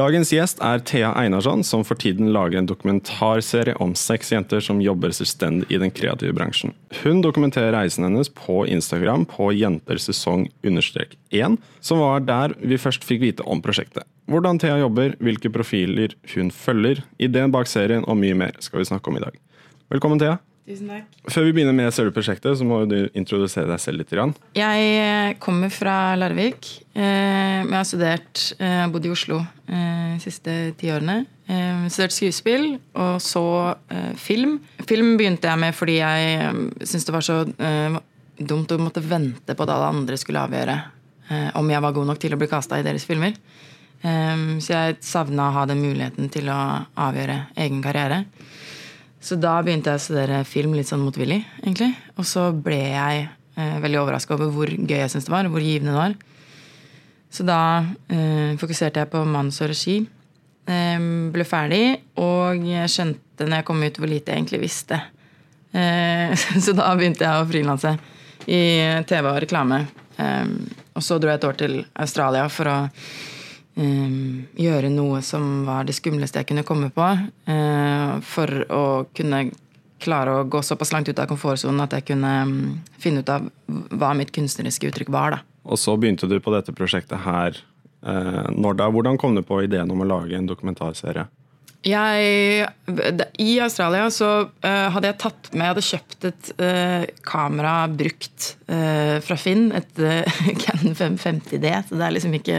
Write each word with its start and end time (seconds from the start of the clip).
Dagens 0.00 0.30
gjest 0.32 0.62
er 0.64 0.80
Thea 0.86 1.10
Einarsson, 1.18 1.60
som 1.66 1.82
for 1.84 1.98
tiden 2.00 2.30
lager 2.32 2.56
en 2.56 2.68
dokumentarserie 2.70 3.74
om 3.84 3.90
seks 3.98 4.30
jenter 4.32 4.62
som 4.64 4.78
jobber 4.80 5.12
selvstendig 5.12 5.66
i 5.68 5.80
den 5.82 5.92
kreative 5.92 6.32
bransjen. 6.38 6.72
Hun 7.02 7.20
dokumenterer 7.20 7.74
reisen 7.74 8.06
hennes 8.06 8.30
på 8.32 8.62
Instagram 8.70 9.26
på 9.28 9.50
jentersesong-1, 9.58 11.58
som 11.84 12.00
var 12.00 12.24
der 12.24 12.54
vi 12.62 12.80
først 12.80 13.04
fikk 13.04 13.20
vite 13.26 13.44
om 13.44 13.60
prosjektet. 13.60 14.06
Hvordan 14.30 14.62
Thea 14.62 14.78
jobber, 14.80 15.18
hvilke 15.20 15.52
profiler 15.52 16.16
hun 16.32 16.48
følger, 16.54 17.04
ideen 17.20 17.52
bak 17.52 17.68
serien 17.68 18.06
og 18.06 18.16
mye 18.22 18.38
mer 18.46 18.56
skal 18.64 18.80
vi 18.80 18.88
snakke 18.88 19.12
om 19.12 19.20
i 19.20 19.24
dag. 19.26 19.36
Velkommen, 19.92 20.22
Thea. 20.22 20.40
Tusen 20.68 20.90
takk. 20.92 21.06
Før 21.32 21.46
vi 21.48 21.52
begynner 21.56 21.74
med 21.74 21.90
selve 21.94 22.12
prosjektet, 22.14 22.54
så 22.60 22.66
må 22.68 22.82
du 22.86 23.08
introdusere 23.18 23.66
deg 23.70 23.80
selv 23.82 24.02
litt. 24.02 24.10
Grann. 24.12 24.34
Jeg 24.54 24.90
eh, 25.00 25.32
kommer 25.42 25.72
fra 25.72 26.14
Larvik. 26.20 26.68
Eh, 26.94 27.64
Jeg 27.64 27.72
har 27.72 27.86
studert, 27.88 28.42
og 28.60 28.92
bodd 28.94 29.08
i 29.08 29.10
Oslo 29.14 29.40
eh, 29.40 30.12
de 30.14 30.20
siste 30.22 30.54
ti 30.78 30.92
årene. 30.92 31.24
Eh, 31.50 31.88
Studert 31.90 32.14
skuespill, 32.14 32.68
og 32.94 33.16
så 33.24 33.42
eh, 33.90 34.12
film. 34.20 34.58
Film 34.86 35.16
begynte 35.18 35.50
jeg 35.50 35.62
med 35.64 35.74
fordi 35.74 35.96
jeg 35.98 36.30
eh, 36.44 36.62
syntes 36.84 37.08
det 37.08 37.16
var 37.16 37.26
så 37.26 37.40
eh, 37.50 37.98
dumt 38.40 38.70
å 38.76 38.78
måtte 38.80 39.02
vente 39.04 39.56
på 39.56 39.66
at 39.66 39.74
alle 39.74 39.90
andre 39.96 40.16
skulle 40.20 40.44
avgjøre 40.46 40.76
eh, 40.76 41.50
om 41.58 41.72
jeg 41.72 41.82
var 41.84 41.96
god 41.98 42.12
nok 42.12 42.20
til 42.22 42.36
å 42.36 42.40
bli 42.40 42.48
kasta 42.52 42.78
i 42.78 42.86
deres 42.86 43.08
filmer. 43.08 43.34
Eh, 44.04 44.46
Så 44.62 44.76
jeg 44.76 45.00
savna 45.02 45.48
å 45.50 45.56
ha 45.58 45.66
den 45.72 45.82
muligheten 45.82 46.30
til 46.32 46.46
å 46.52 46.60
avgjøre 47.08 47.40
egen 47.66 47.82
karriere. 47.84 48.22
Så 49.20 49.36
da 49.36 49.58
begynte 49.60 49.92
jeg 49.92 50.00
å 50.00 50.02
studere 50.02 50.40
film 50.48 50.72
litt 50.76 50.88
sånn 50.88 51.02
motvillig, 51.04 51.42
egentlig. 51.60 51.92
Og 52.16 52.24
så 52.28 52.46
ble 52.56 52.78
jeg 52.78 53.26
eh, 53.28 53.76
veldig 53.82 54.00
overraska 54.00 54.32
over 54.36 54.48
hvor 54.54 54.72
gøy 54.72 54.96
jeg 54.96 55.12
syntes 55.12 55.28
det 55.28 55.34
var, 55.34 55.48
hvor 55.52 55.64
givende 55.64 55.92
det 55.92 56.00
var. 56.00 56.14
Så 57.30 57.44
da 57.46 57.60
eh, 58.10 58.56
fokuserte 58.58 59.02
jeg 59.02 59.10
på 59.12 59.22
manus 59.28 59.60
og 59.60 59.70
regi. 59.74 59.98
Eh, 60.70 61.08
ble 61.34 61.46
ferdig, 61.46 61.84
og 62.20 62.64
jeg 62.66 62.90
skjønte 62.90 63.46
når 63.46 63.60
jeg 63.60 63.68
kom 63.68 63.84
ut, 63.84 64.00
hvor 64.00 64.10
lite 64.10 64.32
jeg 64.32 64.40
egentlig 64.40 64.62
visste. 64.64 65.02
Eh, 65.76 66.32
så 66.64 66.74
da 66.76 66.88
begynte 66.96 67.28
jeg 67.28 67.42
å 67.42 67.50
frilanse 67.50 67.94
i 68.48 68.62
TV 69.06 69.28
og 69.28 69.42
reklame. 69.44 69.84
Og 70.96 71.04
så 71.04 71.16
dro 71.20 71.30
jeg 71.30 71.38
et 71.38 71.44
år 71.48 71.58
til 71.60 71.74
Australia 72.02 72.48
for 72.52 72.68
å 72.68 72.78
eh, 73.76 74.18
gjøre 74.64 74.90
noe 74.92 75.22
som 75.22 75.64
var 75.68 75.88
det 75.88 75.96
skumleste 75.98 76.42
jeg 76.42 76.50
kunne 76.50 76.66
komme 76.66 76.90
på. 76.94 77.08
uh, 77.50 78.20
for 78.20 78.64
å 78.70 78.84
kunne 79.14 79.50
klare 80.00 80.34
å 80.34 80.44
gå 80.48 80.62
såpass 80.64 80.92
langt 80.94 81.08
ut 81.08 81.18
av 81.20 81.28
komfortsonen 81.30 81.84
at 81.84 81.92
jeg 81.98 82.06
kunne 82.12 82.32
mm, 82.48 82.60
finne 83.00 83.20
ut 83.20 83.32
av 83.32 83.50
hva 83.68 84.14
mitt 84.16 84.32
kunstneriske 84.32 84.88
uttrykk 84.88 85.12
var. 85.12 85.36
da. 85.36 85.42
Og 85.64 85.78
så 85.78 85.96
begynte 86.00 86.28
du 86.30 86.38
på 86.40 86.54
dette 86.54 86.72
prosjektet 86.72 87.20
her. 87.24 87.58
Eh, 88.00 88.48
når 88.56 88.78
da? 88.80 88.88
Hvordan 88.88 89.18
kom 89.20 89.36
du 89.36 89.42
på 89.44 89.60
ideen 89.66 89.90
om 89.92 90.00
å 90.00 90.08
lage 90.08 90.38
en 90.38 90.48
dokumentarserie? 90.48 91.26
Jeg, 91.80 92.66
I 93.40 93.52
Australia 93.64 94.10
så 94.12 94.28
uh, 94.44 94.88
hadde 94.92 95.08
jeg 95.08 95.16
tatt 95.22 95.46
med 95.54 95.62
Jeg 95.64 95.72
hadde 95.72 95.84
kjøpt 95.86 96.26
et 96.28 96.48
uh, 96.60 97.04
kamera 97.24 97.74
brukt 97.88 98.48
uh, 98.68 99.16
fra 99.24 99.36
Finn. 99.40 99.70
Et 99.76 100.02
Canon 100.64 100.96
550D. 100.98 101.70
Så 101.88 101.96
det 101.96 102.04
er 102.04 102.16
liksom 102.16 102.36
ikke 102.36 102.58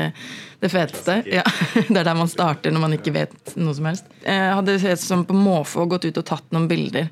det 0.61 0.71
feteste. 0.73 1.19
Ja, 1.29 1.45
det 1.91 1.99
er 2.01 2.07
der 2.07 2.17
man 2.17 2.31
starter 2.31 2.73
når 2.73 2.85
man 2.87 2.97
ikke 2.97 3.13
vet 3.13 3.53
noe 3.61 3.75
som 3.77 3.91
helst. 3.91 4.09
Jeg 4.25 4.55
hadde 4.57 4.79
helt 4.81 5.03
som 5.03 5.27
på 5.29 5.37
måfå 5.37 5.85
gått 5.91 6.09
ut 6.09 6.21
og 6.23 6.25
tatt 6.31 6.49
noen 6.55 6.65
bilder 6.71 7.11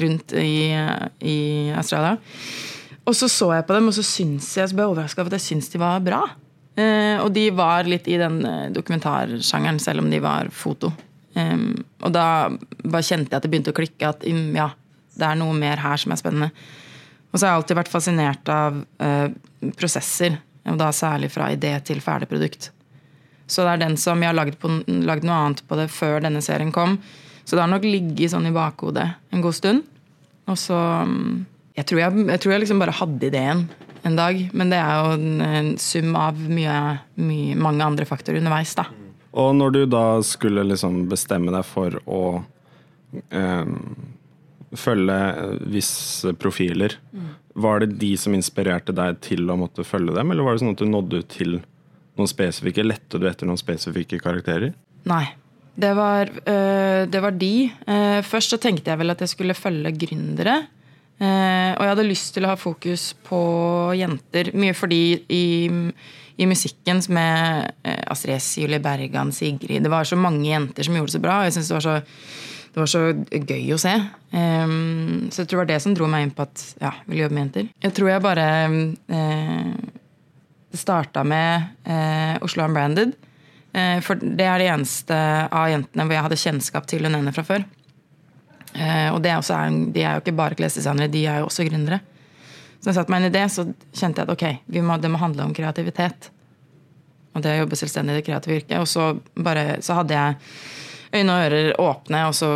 rundt 0.00 0.32
i, 0.40 0.70
i 1.26 1.38
Australia. 1.76 2.16
Og 3.04 3.16
så 3.16 3.28
så 3.28 3.50
jeg 3.56 3.66
på 3.68 3.76
dem, 3.76 3.90
og 3.90 3.96
så 3.96 4.04
syns 4.06 4.48
jeg 4.56 4.70
så 4.70 4.76
ble 4.76 4.86
jeg 4.86 4.94
overraska 4.94 5.20
over 5.20 5.34
at 5.34 5.40
jeg 5.40 5.48
syns 5.48 5.72
de 5.72 5.80
var 5.82 6.00
bra. 6.04 6.22
Og 7.20 7.28
de 7.34 7.48
var 7.52 7.88
litt 7.90 8.06
i 8.08 8.16
den 8.20 8.38
dokumentarsjangeren, 8.72 9.80
selv 9.82 10.04
om 10.04 10.12
de 10.12 10.20
var 10.22 10.52
foto. 10.54 10.92
Um, 11.38 11.84
og 12.02 12.12
da 12.14 12.50
bare 12.82 13.06
kjente 13.06 13.30
jeg 13.30 13.38
at 13.38 13.44
det 13.46 13.52
begynte 13.52 13.74
å 13.74 13.76
klikke. 13.76 14.12
At 14.14 14.26
mm, 14.26 14.50
ja, 14.58 14.70
det 15.18 15.26
er 15.28 15.38
noe 15.40 15.56
mer 15.56 15.82
her 15.82 16.00
som 16.00 16.14
er 16.14 16.20
spennende. 16.20 16.50
Og 17.30 17.38
så 17.38 17.46
har 17.46 17.52
jeg 17.52 17.60
alltid 17.60 17.78
vært 17.78 17.92
fascinert 17.92 18.52
av 18.52 18.80
uh, 18.82 19.72
prosesser. 19.78 20.38
Og 20.70 20.78
da 20.80 20.90
særlig 20.94 21.30
fra 21.32 21.50
idé 21.54 21.72
til 21.86 22.02
ferdig 22.04 22.28
produkt. 22.30 22.70
Så 23.50 23.64
det 23.66 23.72
er 23.72 23.82
den 23.82 23.96
som 23.98 24.20
Jeg 24.22 24.30
har 24.30 24.38
lagd, 24.38 24.58
på, 24.62 24.70
lagd 24.86 25.26
noe 25.26 25.38
annet 25.46 25.64
på 25.66 25.78
det 25.78 25.88
før 25.90 26.20
denne 26.22 26.42
serien 26.44 26.70
kom. 26.74 26.98
Så 27.44 27.56
det 27.56 27.64
har 27.64 27.70
nok 27.72 27.86
ligget 27.86 28.34
sånn 28.34 28.46
i 28.46 28.54
bakhodet 28.54 29.08
en 29.34 29.42
god 29.42 29.56
stund. 29.56 29.86
Og 30.50 30.58
så 30.58 30.78
um, 31.06 31.46
Jeg 31.78 31.88
tror 31.90 32.02
jeg, 32.02 32.26
jeg, 32.28 32.42
tror 32.42 32.54
jeg 32.54 32.64
liksom 32.64 32.82
bare 32.82 32.94
hadde 32.98 33.30
ideen 33.30 33.64
en 34.06 34.16
dag. 34.18 34.38
Men 34.54 34.72
det 34.72 34.78
er 34.78 35.00
jo 35.00 35.16
en, 35.18 35.44
en 35.46 35.74
sum 35.82 36.14
av 36.18 36.38
mye, 36.38 36.78
mye, 37.20 37.58
mange 37.58 37.86
andre 37.86 38.08
faktorer 38.08 38.42
underveis, 38.42 38.74
da. 38.78 38.86
Og 39.38 39.52
når 39.54 39.74
du 39.74 39.82
da 39.90 40.04
skulle 40.26 40.64
liksom 40.66 41.04
bestemme 41.10 41.52
deg 41.54 41.66
for 41.66 41.98
å 42.10 42.22
eh, 43.30 43.74
følge 44.74 45.18
visse 45.70 46.32
profiler, 46.38 46.96
mm. 47.14 47.28
var 47.62 47.82
det 47.82 47.98
de 48.00 48.14
som 48.18 48.34
inspirerte 48.34 48.94
deg 48.96 49.20
til 49.22 49.46
å 49.50 49.58
måtte 49.60 49.86
følge 49.86 50.16
dem, 50.16 50.32
eller 50.32 50.46
var 50.46 50.56
det 50.56 50.64
sånn 50.64 50.74
at 50.74 50.82
du 50.82 50.90
nådde 50.90 51.22
ut 51.22 51.30
til 51.30 51.60
noen 52.18 52.30
spesifikke, 52.30 52.86
lette 52.86 53.20
du 53.20 53.28
etter 53.30 53.48
noen 53.48 53.60
spesifikke 53.60 54.20
karakterer? 54.22 54.74
Nei. 55.10 55.26
Det 55.80 55.94
var, 55.96 56.28
øh, 56.28 57.06
det 57.08 57.20
var 57.22 57.30
de. 57.38 57.70
Uh, 57.86 58.20
først 58.26 58.52
så 58.52 58.58
tenkte 58.60 58.90
jeg 58.90 59.00
vel 59.00 59.14
at 59.14 59.22
jeg 59.22 59.30
skulle 59.32 59.56
følge 59.56 59.94
gründere. 59.96 60.56
Uh, 61.20 61.72
og 61.76 61.84
jeg 61.84 61.92
hadde 61.92 62.08
lyst 62.08 62.34
til 62.34 62.44
å 62.44 62.50
ha 62.50 62.58
fokus 62.58 63.04
på 63.24 63.38
jenter. 63.96 64.50
Mye 64.58 64.74
fordi 64.76 65.00
i 65.30 65.44
i 66.40 66.46
musikken 66.48 67.02
med 67.12 67.70
eh, 67.84 68.04
Astrid 68.08 68.38
S, 68.38 68.54
Julie 68.58 68.80
Bergan, 68.80 69.32
Sigrid 69.32 69.82
Det 69.82 69.92
var 69.92 70.04
så 70.08 70.16
mange 70.16 70.48
jenter 70.48 70.86
som 70.86 70.96
gjorde 70.96 71.12
det 71.12 71.18
så 71.18 71.20
bra. 71.20 71.40
og 71.40 71.48
jeg 71.48 71.56
synes 71.58 71.68
det, 71.68 71.74
var 71.76 71.84
så, 71.84 71.96
det 72.72 72.80
var 72.80 72.90
så 72.92 73.02
gøy 73.50 73.72
å 73.74 73.80
se. 73.80 73.94
Um, 74.32 75.26
så 75.28 75.42
jeg 75.42 75.50
tror 75.50 75.58
det 75.58 75.60
var 75.60 75.70
det 75.74 75.80
som 75.84 75.96
dro 75.96 76.08
meg 76.08 76.24
inn 76.24 76.32
på 76.36 76.46
at 76.46 76.62
ja, 76.80 76.94
jeg 77.02 77.10
ville 77.10 77.26
jobbe 77.26 77.36
med 77.36 77.44
jenter. 77.44 77.68
Jeg 77.84 77.96
tror 77.98 78.12
jeg 78.12 78.24
bare 78.24 78.46
uh, 79.12 79.74
starta 80.80 81.26
med 81.28 81.68
uh, 81.90 82.38
Oslo 82.46 82.64
Unbranded. 82.64 83.12
Uh, 83.76 83.98
for 84.06 84.16
det 84.22 84.48
er 84.48 84.64
det 84.64 84.70
eneste 84.72 85.18
av 85.44 85.68
jentene 85.74 86.06
hvor 86.06 86.16
jeg 86.16 86.28
hadde 86.28 86.40
kjennskap 86.46 86.88
til 86.88 87.04
hun 87.04 87.20
ene 87.20 87.36
fra 87.36 87.44
før. 87.44 87.68
og 89.12 89.18
det 89.20 89.30
er 89.32 89.36
også, 89.36 89.60
de 89.92 90.02
er 90.06 90.14
jo 90.14 90.22
ikke 90.22 90.38
bare 90.38 90.56
klesdesignere, 90.56 91.10
de 91.10 91.26
er 91.26 91.42
jo 91.42 91.50
også 91.50 91.68
gründere. 91.68 92.00
Så 92.80 92.90
jeg 92.90 92.96
satte 92.96 93.12
meg 93.12 93.22
inn 93.22 93.28
i 93.28 93.34
det, 93.34 93.46
så 93.52 93.66
kjente 93.92 94.22
jeg 94.22 94.28
at 94.28 94.34
ok, 94.34 94.44
må, 94.80 94.96
det 95.00 95.10
må 95.12 95.20
handle 95.20 95.44
om 95.44 95.54
kreativitet. 95.56 96.30
Og 97.36 97.44
det 97.44 97.52
å 97.54 97.62
jobbe 97.62 97.78
selvstendig 97.78 98.16
i 98.16 98.20
det 98.20 98.26
kreative 98.26 98.56
yrket. 98.56 98.78
Og 98.80 98.88
så, 98.88 99.12
bare, 99.36 99.78
så 99.84 100.00
hadde 100.00 100.16
jeg 100.16 101.20
øyne 101.20 101.34
og 101.34 101.44
ører 101.44 101.70
åpne, 101.82 102.24
og 102.30 102.36
så 102.38 102.50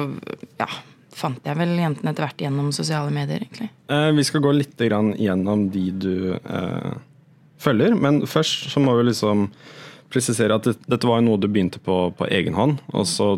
ja, 0.60 0.68
fant 1.14 1.46
jeg 1.46 1.58
vel 1.58 1.74
jentene 1.78 2.12
etter 2.12 2.26
hvert 2.26 2.44
gjennom 2.46 2.72
sosiale 2.74 3.12
medier. 3.14 3.44
egentlig. 3.44 3.68
Eh, 3.92 4.10
vi 4.16 4.26
skal 4.26 4.44
gå 4.44 4.54
litt 4.56 4.80
gjennom 4.80 5.68
de 5.74 5.84
du 5.92 6.16
eh, 6.34 6.92
følger, 7.60 7.94
men 7.94 8.24
først 8.26 8.70
så 8.72 8.82
må 8.82 8.96
vi 8.98 9.08
liksom 9.10 9.48
presisere 10.14 10.56
at 10.56 10.66
det, 10.68 10.76
dette 10.86 11.08
var 11.08 11.22
noe 11.24 11.40
du 11.40 11.48
begynte 11.50 11.80
på 11.82 12.12
på 12.16 12.28
egen 12.30 12.54
hånd, 12.54 12.78
og 12.94 13.06
så 13.10 13.34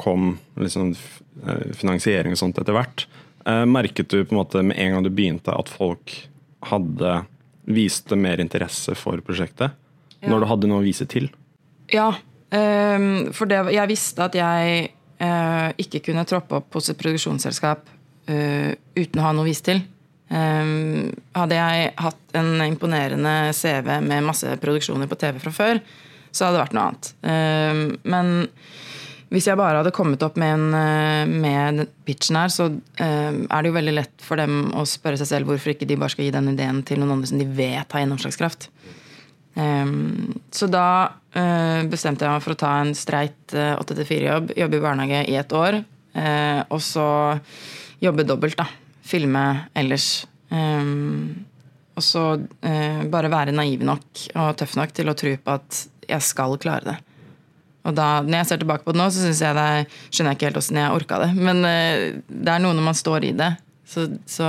kom 0.00 0.36
liksom 0.60 0.92
eh, 0.94 1.70
finansiering 1.76 2.36
og 2.36 2.42
sånt 2.42 2.60
etter 2.60 2.76
hvert. 2.76 3.06
Eh, 3.46 3.64
merket 3.66 4.10
du 4.12 4.22
på 4.24 4.34
en 4.34 4.42
måte 4.42 4.62
med 4.62 4.78
en 4.78 4.96
gang 4.96 5.06
du 5.06 5.10
begynte 5.10 5.54
at 5.54 5.70
folk 5.72 6.14
hadde 6.68 7.20
viste 7.70 8.16
mer 8.18 8.40
interesse 8.42 8.94
for 8.98 9.20
prosjektet? 9.24 9.76
Ja. 10.20 10.32
Når 10.32 10.42
du 10.42 10.48
hadde 10.50 10.70
noe 10.70 10.82
å 10.82 10.86
vise 10.86 11.06
til? 11.08 11.30
Ja. 11.92 12.10
Um, 12.50 13.30
for 13.36 13.50
det, 13.50 13.60
jeg 13.76 13.90
visste 13.90 14.26
at 14.26 14.36
jeg 14.36 14.90
uh, 15.22 15.70
ikke 15.80 16.02
kunne 16.10 16.26
troppe 16.28 16.58
opp 16.58 16.76
hos 16.76 16.90
et 16.90 16.98
produksjonsselskap 17.00 17.86
uh, 17.86 18.70
uten 18.98 19.20
å 19.20 19.24
ha 19.24 19.32
noe 19.36 19.46
å 19.46 19.48
vise 19.48 19.64
til. 19.70 19.82
Um, 20.30 21.10
hadde 21.34 21.58
jeg 21.58 21.90
hatt 21.98 22.36
en 22.38 22.52
imponerende 22.62 23.34
CV 23.56 23.96
med 24.04 24.28
masse 24.28 24.52
produksjoner 24.62 25.10
på 25.10 25.18
TV 25.18 25.40
fra 25.42 25.54
før, 25.54 25.80
så 26.30 26.46
hadde 26.46 26.58
det 26.58 26.64
vært 26.64 26.76
noe 26.76 26.86
annet. 26.90 27.12
Um, 27.26 27.82
men 28.06 28.34
hvis 29.30 29.46
jeg 29.46 29.58
bare 29.58 29.78
hadde 29.78 29.92
kommet 29.94 30.22
opp 30.26 30.38
med, 30.42 30.58
en, 30.58 31.34
med 31.38 31.84
pitchen 32.06 32.38
her, 32.40 32.50
så 32.50 32.66
uh, 32.66 33.02
er 33.38 33.62
det 33.62 33.70
jo 33.70 33.76
veldig 33.76 33.92
lett 33.94 34.24
for 34.26 34.40
dem 34.40 34.72
å 34.74 34.82
spørre 34.88 35.20
seg 35.20 35.28
selv 35.30 35.50
hvorfor 35.50 35.70
ikke 35.70 35.86
de 35.86 35.98
bare 36.00 36.10
skal 36.10 36.26
gi 36.26 36.32
den 36.34 36.50
ideen 36.50 36.80
til 36.86 36.98
noen 36.98 37.14
andre 37.14 37.30
som 37.30 37.38
de 37.38 37.46
vet 37.46 37.94
har 37.94 38.02
gjennomslagskraft. 38.02 38.66
Um, 39.54 40.34
så 40.54 40.66
da 40.70 40.86
uh, 41.10 41.80
bestemte 41.90 42.26
jeg 42.26 42.34
meg 42.34 42.42
for 42.42 42.56
å 42.56 42.58
ta 42.58 42.72
en 42.82 42.90
streit 42.98 43.54
uh, 43.54 43.78
8-4-jobb, 43.78 44.50
jobbe 44.58 44.80
i 44.80 44.82
barnehage 44.82 45.22
i 45.30 45.38
et 45.38 45.54
år. 45.56 45.78
Og 46.10 46.80
så 46.82 47.06
jobbe 48.02 48.24
dobbelt, 48.26 48.58
da. 48.58 48.64
Filme 49.06 49.44
ellers. 49.78 50.24
Um, 50.50 51.46
og 51.94 52.02
så 52.02 52.24
bare 53.12 53.30
være 53.30 53.54
naiv 53.54 53.84
nok 53.86 54.24
og 54.32 54.56
tøff 54.58 54.74
nok 54.74 54.94
til 54.96 55.12
å 55.12 55.14
tro 55.14 55.36
på 55.38 55.54
at 55.54 55.78
jeg 56.10 56.26
skal 56.26 56.58
klare 56.58 56.88
det. 56.88 56.96
Og 57.88 57.96
da, 57.96 58.20
når 58.26 58.42
jeg 58.42 58.48
ser 58.50 58.60
tilbake 58.60 58.84
på 58.84 58.92
det 58.92 59.00
nå, 59.00 59.08
så 59.12 59.30
jeg 59.32 59.56
det, 59.56 59.68
skjønner 60.12 60.34
jeg 60.34 60.38
ikke 60.38 60.48
helt 60.50 60.60
åssen 60.60 60.80
jeg 60.80 60.96
orka 60.96 61.20
det. 61.22 61.30
Men 61.38 61.62
uh, 61.64 62.20
det 62.28 62.54
er 62.54 62.62
noe 62.62 62.76
når 62.76 62.88
man 62.90 62.98
står 62.98 63.30
i 63.30 63.34
det. 63.36 63.50
Så, 63.88 64.06
så 64.28 64.48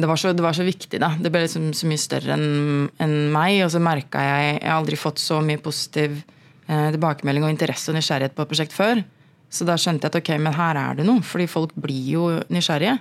det, 0.00 0.08
var 0.08 0.18
så, 0.18 0.32
det 0.34 0.44
var 0.44 0.56
så 0.56 0.66
viktig, 0.66 0.98
da. 1.02 1.12
Det 1.20 1.32
ble 1.32 1.44
liksom 1.44 1.70
så 1.76 1.90
mye 1.90 2.00
større 2.00 2.36
enn 2.38 2.88
en 3.04 3.16
meg. 3.34 3.60
Og 3.66 3.72
så 3.74 3.82
merka 3.84 4.24
jeg 4.24 4.54
Jeg 4.56 4.66
har 4.66 4.78
aldri 4.78 5.00
fått 5.00 5.22
så 5.22 5.42
mye 5.44 5.60
positiv 5.62 6.22
uh, 6.70 6.88
tilbakemelding 6.94 7.46
og 7.46 7.52
interesse 7.52 7.92
og 7.92 8.00
nysgjerrighet 8.00 8.36
på 8.36 8.46
et 8.46 8.54
prosjekt 8.54 8.76
før. 8.76 9.04
Så 9.50 9.66
da 9.66 9.76
skjønte 9.76 10.06
jeg 10.06 10.14
at 10.14 10.20
ok, 10.22 10.34
men 10.40 10.56
her 10.56 10.78
er 10.78 11.00
det 11.00 11.08
noe. 11.08 11.24
Fordi 11.26 11.50
folk 11.50 11.76
blir 11.76 12.12
jo 12.14 12.26
nysgjerrige. 12.48 12.96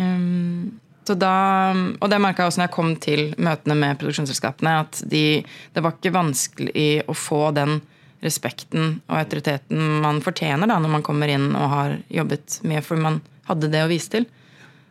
Um, 0.00 0.74
da, 1.12 1.34
og 2.00 2.08
det 2.10 2.20
merka 2.22 2.44
jeg 2.44 2.52
også 2.52 2.60
når 2.62 2.68
jeg 2.68 2.74
kom 2.76 2.94
til 3.02 3.24
møtene 3.36 3.76
med 3.76 3.98
produksjonsselskapene. 4.00 4.78
At 4.86 5.02
de, 5.10 5.42
det 5.74 5.82
var 5.84 5.98
ikke 5.98 6.14
vanskelig 6.14 6.88
å 7.10 7.16
få 7.18 7.50
den 7.56 7.82
respekten 8.24 9.02
og 9.10 9.18
autoriteten 9.18 10.00
man 10.00 10.22
fortjener 10.24 10.70
da, 10.70 10.78
når 10.80 10.94
man 10.96 11.04
kommer 11.04 11.28
inn 11.28 11.50
og 11.52 11.68
har 11.74 11.98
jobbet 12.08 12.60
mye, 12.64 12.80
for 12.84 13.00
man 13.00 13.20
hadde 13.50 13.68
det 13.72 13.84
å 13.84 13.90
vise 13.90 14.14
til. 14.16 14.28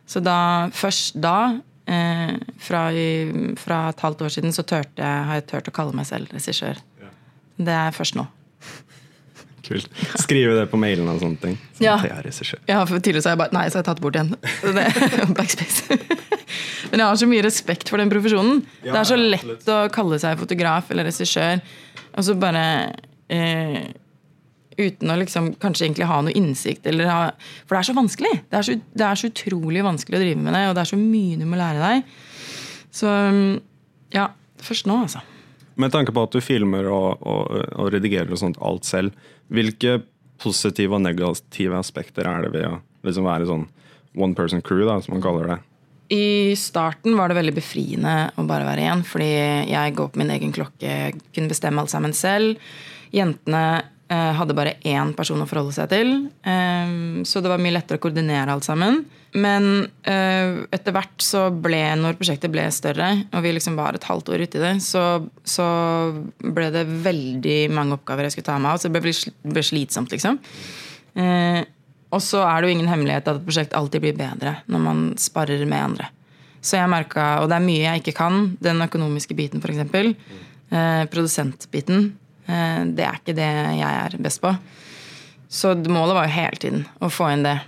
Så 0.06 0.22
da, 0.22 0.70
først 0.76 1.18
da, 1.18 1.58
eh, 1.90 2.36
fra, 2.62 2.86
fra, 3.58 3.80
et 3.90 4.06
halvt 4.06 4.22
år 4.26 4.34
siden, 4.36 4.54
så 4.54 4.62
jeg, 4.68 4.92
har 5.00 5.40
jeg 5.40 5.48
turt 5.50 5.72
å 5.72 5.74
kalle 5.74 5.96
meg 5.96 6.06
selv 6.06 6.30
regissør. 6.34 6.78
Det 7.56 7.74
er 7.74 7.94
først 7.94 8.18
nå. 8.18 8.26
Kult. 9.64 9.88
Skrive 10.20 10.58
det 10.58 10.66
på 10.68 10.78
mailen 10.80 11.08
og 11.08 11.22
sånne 11.22 11.40
ting. 11.40 11.56
Sånn 11.78 11.86
ja. 11.86 11.96
ja, 12.68 12.78
for 12.84 13.00
tidligere 13.00 13.24
så 13.24 13.30
har 13.30 13.36
jeg 13.36 13.42
bare 13.44 13.56
Nei, 13.56 13.64
så 13.70 13.78
har 13.78 13.84
jeg 13.84 13.88
tatt 13.88 14.02
bort 14.04 14.18
igjen. 14.18 14.34
Backspace. 15.38 15.98
Men 16.90 17.00
jeg 17.00 17.08
har 17.08 17.18
så 17.20 17.28
mye 17.30 17.44
respekt 17.46 17.90
for 17.90 18.02
den 18.02 18.12
profesjonen. 18.12 18.62
Ja, 18.84 18.92
det 18.92 19.00
er 19.00 19.10
så 19.10 19.18
lett 19.18 19.68
å 19.72 19.80
kalle 19.94 20.20
seg 20.22 20.40
fotograf 20.40 20.92
eller 20.92 21.08
regissør, 21.08 21.62
og 22.14 22.26
så 22.26 22.36
bare 22.38 22.64
eh, 23.32 23.84
Uten 24.74 25.12
å 25.12 25.14
liksom 25.20 25.52
kanskje 25.62 25.84
egentlig 25.84 26.06
ha 26.10 26.16
noe 26.26 26.34
innsikt. 26.34 26.88
Ha, 27.06 27.18
for 27.62 27.76
det 27.76 27.80
er 27.80 27.86
så 27.86 27.92
vanskelig. 27.94 28.32
Det 28.50 28.58
er 28.58 28.66
så, 28.66 28.74
det 28.74 29.04
er 29.06 29.20
så, 29.20 29.28
utrolig 29.30 29.84
vanskelig 29.86 30.18
å 30.18 30.22
drive 30.24 30.40
med 30.42 30.56
det, 30.56 30.62
og 30.66 30.74
det 30.74 30.82
er 30.82 30.90
så 30.90 30.98
mye 30.98 31.36
du 31.38 31.44
må 31.46 31.60
lære 31.60 31.78
deg. 31.78 32.16
Så 32.94 33.12
ja, 34.14 34.24
først 34.66 34.90
nå, 34.90 34.96
altså. 35.06 35.22
Med 35.78 35.94
tanke 35.94 36.10
på 36.14 36.26
at 36.26 36.34
du 36.34 36.42
filmer 36.42 36.90
og, 36.90 37.22
og, 37.22 37.54
og 37.82 37.92
redigerer 37.94 38.34
og 38.34 38.40
sånt 38.42 38.58
alt 38.62 38.86
selv, 38.86 39.14
hvilke 39.52 40.00
positive 40.42 40.96
og 40.96 41.04
negative 41.04 41.78
aspekter 41.78 42.28
er 42.28 42.46
det 42.46 42.52
ved 42.54 42.68
å 42.68 42.80
liksom 43.06 43.28
være 43.28 43.48
sånn 43.48 43.64
one 44.14 44.36
person 44.36 44.62
crew, 44.62 44.84
da, 44.86 45.00
som 45.02 45.16
man 45.16 45.24
kaller 45.24 45.50
det? 45.50 45.60
I 46.14 46.54
starten 46.58 47.16
var 47.16 47.30
det 47.30 47.38
veldig 47.38 47.54
befriende 47.56 48.14
å 48.36 48.44
bare 48.46 48.66
være 48.66 48.84
igjen, 48.84 49.02
fordi 49.08 49.30
jeg 49.70 49.96
går 49.96 50.12
på 50.12 50.20
min 50.20 50.32
egen 50.34 50.52
klokke, 50.54 51.14
kunne 51.34 51.50
bestemme 51.50 51.80
alt 51.80 51.92
sammen 51.92 52.12
selv. 52.16 52.60
Jentene 53.14 53.64
eh, 54.12 54.32
hadde 54.38 54.56
bare 54.56 54.76
én 54.84 55.14
person 55.16 55.40
å 55.42 55.48
forholde 55.48 55.74
seg 55.76 55.90
til, 55.94 56.14
eh, 56.44 56.94
så 57.24 57.42
det 57.42 57.52
var 57.52 57.62
mye 57.62 57.78
lettere 57.78 57.98
å 57.98 58.04
koordinere 58.04 58.52
alt 58.54 58.68
sammen. 58.68 59.04
Men 59.34 59.64
uh, 60.06 60.62
etter 60.70 60.94
hvert 60.94 61.22
så 61.22 61.48
ble, 61.50 61.80
når 61.98 62.18
prosjektet 62.20 62.52
ble 62.54 62.68
større, 62.74 63.08
og 63.34 63.42
vi 63.42 63.54
liksom 63.56 63.74
var 63.78 63.96
et 63.96 64.06
halvt 64.06 64.30
år 64.30 64.44
uti 64.46 64.62
det, 64.62 64.76
så, 64.84 65.02
så, 65.42 65.66
ble 66.38 66.68
det 66.74 66.84
veldig 66.86 67.58
mange 67.74 67.98
oppgaver 67.98 68.28
jeg 68.28 68.36
skulle 68.36 68.50
ta 68.52 68.60
meg 68.62 68.76
av. 68.76 68.82
Så 68.82 68.92
det 68.94 69.02
ble, 69.02 69.64
slitsomt, 69.66 70.14
liksom. 70.14 70.38
Uh, 71.18 71.64
og 72.14 72.22
så 72.22 72.44
er 72.46 72.62
det 72.62 72.70
jo 72.70 72.76
ingen 72.76 72.90
hemmelighet 72.92 73.26
at 73.26 73.40
et 73.40 73.46
prosjekt 73.46 73.74
alltid 73.74 74.04
blir 74.04 74.14
bedre 74.18 74.60
når 74.70 74.84
man 74.86 75.02
sparer 75.18 75.66
med 75.66 75.82
andre. 75.90 76.08
Så 76.64 76.78
jeg 76.78 76.88
merka, 76.88 77.42
Og 77.42 77.50
det 77.50 77.58
er 77.58 77.66
mye 77.66 77.82
jeg 77.82 78.04
ikke 78.04 78.16
kan. 78.22 78.54
Den 78.62 78.80
økonomiske 78.86 79.34
biten, 79.36 79.60
f.eks. 79.60 80.14
Uh, 80.70 81.04
produsentbiten. 81.10 82.12
Uh, 82.46 82.86
det 82.94 83.04
er 83.04 83.18
ikke 83.18 83.34
det 83.36 83.50
jeg 83.50 83.90
er 84.06 84.16
best 84.22 84.40
på. 84.46 84.54
Så 85.50 85.74
målet 85.74 86.14
var 86.14 86.30
jo 86.30 86.38
hele 86.38 86.62
tiden 86.62 86.86
å 87.02 87.10
få 87.12 87.34
inn 87.34 87.44
det. 87.44 87.58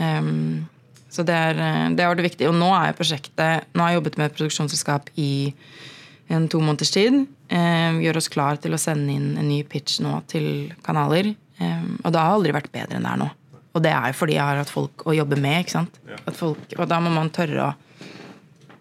Um, 0.00 0.69
så 1.10 1.24
det, 1.26 1.34
er, 1.34 1.58
eh, 1.58 1.88
det 1.94 2.04
har 2.04 2.14
vært 2.14 2.28
viktig. 2.30 2.48
Og 2.48 2.56
nå 2.56 2.70
er 2.76 2.96
prosjektet 2.96 3.66
Nå 3.74 3.82
har 3.82 3.92
jeg 3.92 4.00
jobbet 4.00 4.18
med 4.18 4.28
et 4.28 4.38
produksjonsselskap 4.38 5.10
i 5.20 5.32
en 6.30 6.46
to 6.50 6.62
måneders 6.62 6.92
tid. 6.94 7.24
Eh, 7.50 7.98
gjør 8.04 8.20
oss 8.20 8.30
klar 8.30 8.60
til 8.62 8.76
å 8.76 8.80
sende 8.80 9.10
inn 9.16 9.34
en 9.34 9.50
ny 9.50 9.64
pitch 9.66 9.98
nå 10.04 10.20
til 10.30 10.70
kanaler. 10.86 11.32
Eh, 11.58 11.84
og 12.04 12.14
det 12.14 12.22
har 12.22 12.36
aldri 12.36 12.54
vært 12.54 12.70
bedre 12.72 13.00
enn 13.00 13.06
det 13.08 13.14
er 13.16 13.22
nå. 13.24 13.28
Og 13.74 13.82
det 13.82 13.92
er 13.94 14.10
jo 14.10 14.18
fordi 14.18 14.38
jeg 14.38 14.46
har 14.46 14.58
hatt 14.58 14.70
folk 14.70 15.04
å 15.06 15.14
jobbe 15.14 15.38
med. 15.38 15.64
ikke 15.64 15.76
sant? 15.76 16.00
Folk, 16.38 16.62
og 16.78 16.88
da 16.90 16.98
må 17.02 17.10
man 17.14 17.30
tørre 17.34 17.68
å, 17.68 18.06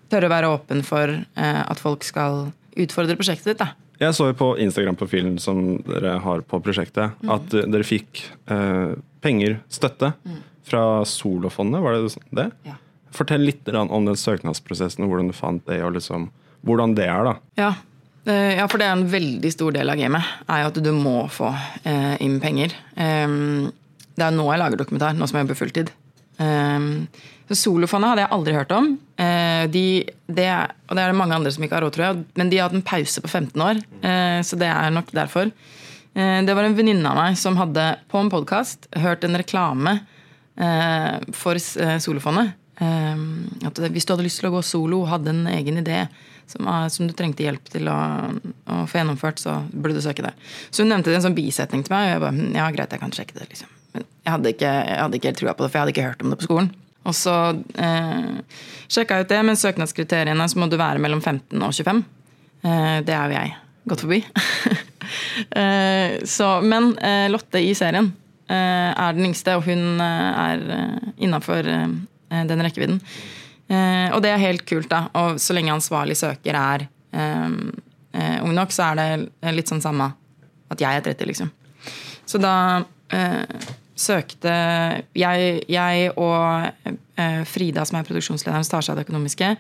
tørre 0.10 0.30
å 0.30 0.34
være 0.34 0.50
åpen 0.50 0.82
for 0.86 1.14
at 1.38 1.82
folk 1.82 2.06
skal 2.08 2.48
utfordre 2.74 3.18
prosjektet 3.18 3.52
ditt. 3.52 3.62
da. 3.62 3.76
Jeg 4.02 4.16
så 4.18 4.32
jo 4.32 4.38
på 4.40 4.48
Instagram-profilen 4.64 5.36
som 5.44 5.78
dere 5.86 6.16
har 6.24 6.42
på 6.42 6.58
prosjektet, 6.66 7.20
mm. 7.22 7.34
at 7.36 7.54
dere 7.54 7.86
fikk 7.86 8.24
eh, 8.50 8.98
penger, 9.22 9.60
støtte, 9.70 10.14
mm 10.26 10.40
fra 10.70 10.84
Solofondet, 11.06 11.82
var 11.84 11.98
det 11.98 12.14
det? 12.38 12.48
Ja. 12.68 12.78
Fortell 13.16 13.42
litt 13.42 13.70
om 13.74 14.06
den 14.06 14.18
søknadsprosessen 14.18 15.08
hvordan 15.10 15.32
du 15.32 15.36
fant 15.36 15.66
det, 15.68 15.82
og 15.84 15.96
liksom, 15.98 16.30
hvordan 16.68 16.96
det 16.98 17.08
er. 17.10 17.24
da. 17.26 17.38
Ja. 17.60 17.72
Eh, 18.30 18.60
ja, 18.60 18.68
for 18.70 18.82
det 18.82 18.90
er 18.90 18.98
en 18.98 19.08
veldig 19.10 19.52
stor 19.54 19.74
del 19.76 19.90
av 19.90 19.98
gamet. 20.00 20.36
er 20.48 20.64
jo 20.64 20.70
At 20.74 20.84
du 20.84 20.92
må 20.94 21.24
få 21.34 21.50
eh, 21.84 22.16
inn 22.26 22.38
penger. 22.44 22.76
Um, 22.96 23.72
det 24.16 24.28
er 24.28 24.36
nå 24.36 24.46
jeg 24.52 24.62
lager 24.62 24.82
dokumentar, 24.82 25.18
nå 25.18 25.28
som 25.28 25.40
jeg 25.40 25.48
jobber 25.48 25.60
fulltid. 25.60 25.92
Um, 26.40 27.08
så 27.50 27.58
Solofondet 27.58 28.12
hadde 28.12 28.24
jeg 28.26 28.34
aldri 28.36 28.56
hørt 28.56 28.76
om. 28.76 28.92
Uh, 29.20 29.66
de, 29.72 29.86
det, 30.28 30.50
og 30.86 30.94
det 30.94 31.04
er 31.04 31.10
det 31.10 31.20
mange 31.20 31.40
andre 31.40 31.54
som 31.56 31.66
ikke 31.66 31.80
har 31.80 31.88
råd, 31.88 31.96
tror 31.96 32.08
jeg. 32.10 32.24
Men 32.38 32.52
de 32.52 32.60
har 32.60 32.70
hatt 32.70 32.78
en 32.78 32.86
pause 32.86 33.24
på 33.24 33.32
15 33.32 33.66
år, 33.66 33.82
så 34.46 34.60
det 34.60 34.70
er 34.70 34.94
nok 34.94 35.10
derfor. 35.16 35.50
Det 36.14 36.54
var 36.58 36.66
en 36.66 36.76
venninne 36.76 37.06
av 37.06 37.18
meg 37.18 37.36
som 37.40 37.58
hadde 37.60 37.84
på 38.12 38.20
en 38.20 38.32
podkast 38.34 38.88
hørt 39.00 39.24
en 39.24 39.38
reklame 39.40 40.00
Eh, 40.00 40.16
for 40.60 41.56
eh, 41.56 42.00
Solofondet. 42.04 42.52
Eh, 42.80 43.22
at 43.68 43.80
hvis 43.92 44.08
du 44.08 44.14
hadde 44.14 44.26
lyst 44.26 44.42
til 44.42 44.50
å 44.50 44.56
gå 44.58 44.64
solo 44.66 45.04
og 45.04 45.12
hadde 45.12 45.34
en 45.34 45.48
egen 45.52 45.82
idé 45.82 46.06
som, 46.50 46.68
som, 46.90 47.08
du 47.08 47.14
trengte 47.14 47.46
hjelp 47.46 47.68
til 47.70 47.90
å, 47.92 47.98
å, 48.66 48.84
få 48.90 49.02
gjennomført, 49.02 49.42
så 49.44 49.60
burde 49.70 50.00
du 50.00 50.04
søke 50.04 50.26
det. 50.26 50.34
Så 50.72 50.84
hun 50.84 50.90
nevnte 50.94 51.12
det 51.12 51.20
en 51.20 51.28
sånn 51.28 51.38
bisetning 51.38 51.84
til 51.86 51.94
meg, 51.94 52.08
og 52.08 52.14
jeg 52.16 52.24
bare 52.24 52.38
hm, 52.38 52.56
ja, 52.58 52.70
greit, 52.74 52.96
jeg 52.96 53.04
kan 53.04 53.16
sjekke 53.16 53.38
det. 53.38 53.50
liksom. 53.52 53.74
Men 53.94 54.06
jeg 54.08 54.34
hadde 54.36 54.54
ikke, 54.56 54.76
jeg 54.90 55.02
hadde 55.04 55.20
ikke 55.20 55.32
helt 55.32 55.42
trua 55.44 55.56
på 55.56 55.66
det, 55.66 55.70
for 55.70 55.78
jeg 55.78 55.84
hadde 55.84 55.96
ikke 55.96 56.08
hørt 56.08 56.24
om 56.24 56.34
det 56.34 56.40
på 56.40 56.48
skolen. 56.48 56.72
Og 57.10 57.16
så 57.16 57.36
eh, 57.80 58.64
sjekka 58.92 59.20
jeg 59.20 59.28
ut 59.28 59.34
det, 59.34 59.42
men 59.48 59.60
søknadskriteriene 59.60 60.48
så 60.52 60.62
må 60.62 60.68
du 60.70 60.78
være 60.82 61.02
mellom 61.02 61.22
15 61.22 61.54
og 61.62 61.76
25. 61.78 62.02
Eh, 62.66 62.96
det 63.06 63.16
er 63.16 63.30
jo 63.30 63.38
jeg 63.38 63.54
gått 63.90 64.04
forbi. 64.06 64.20
eh, 65.62 66.18
så, 66.30 66.50
men 66.66 66.92
eh, 66.98 67.30
Lotte 67.32 67.62
i 67.62 67.72
serien 67.78 68.10
Eh, 68.10 68.29
er 68.56 69.18
den 69.18 69.30
yngste, 69.30 69.58
og 69.58 69.66
hun 69.68 70.02
eh, 70.04 70.42
er 70.46 70.64
eh, 70.76 71.12
innafor 71.26 71.68
den 72.30 72.62
rekkevidden. 72.62 73.02
Og 73.70 74.22
det 74.22 74.30
er 74.34 74.42
helt 74.42 74.64
kult, 74.70 74.88
da. 74.90 75.04
Og 75.18 75.38
så 75.42 75.54
lenge 75.54 75.74
ansvarlig 75.74 76.16
søker 76.18 76.56
er 76.58 76.88
ung 78.42 78.54
nok, 78.54 78.74
så 78.74 78.88
er 78.92 78.98
det 78.98 79.54
litt 79.54 79.70
sånn 79.70 79.82
samme 79.82 80.08
at 80.74 80.82
jeg 80.82 81.02
er 81.02 81.06
30, 81.06 81.30
liksom. 81.30 81.52
Så 82.30 82.42
da 82.42 82.54
søkte 84.00 84.54
jeg, 85.18 85.62
jeg 85.70 86.10
og 86.16 86.90
eh, 87.20 87.42
Frida, 87.50 87.84
som 87.88 88.00
er 88.00 88.08
produksjonslederen, 88.08 88.68
tar 88.68 88.86
seg 88.86 88.94
av 88.94 89.00
det 89.00 89.08
økonomiske. 89.08 89.52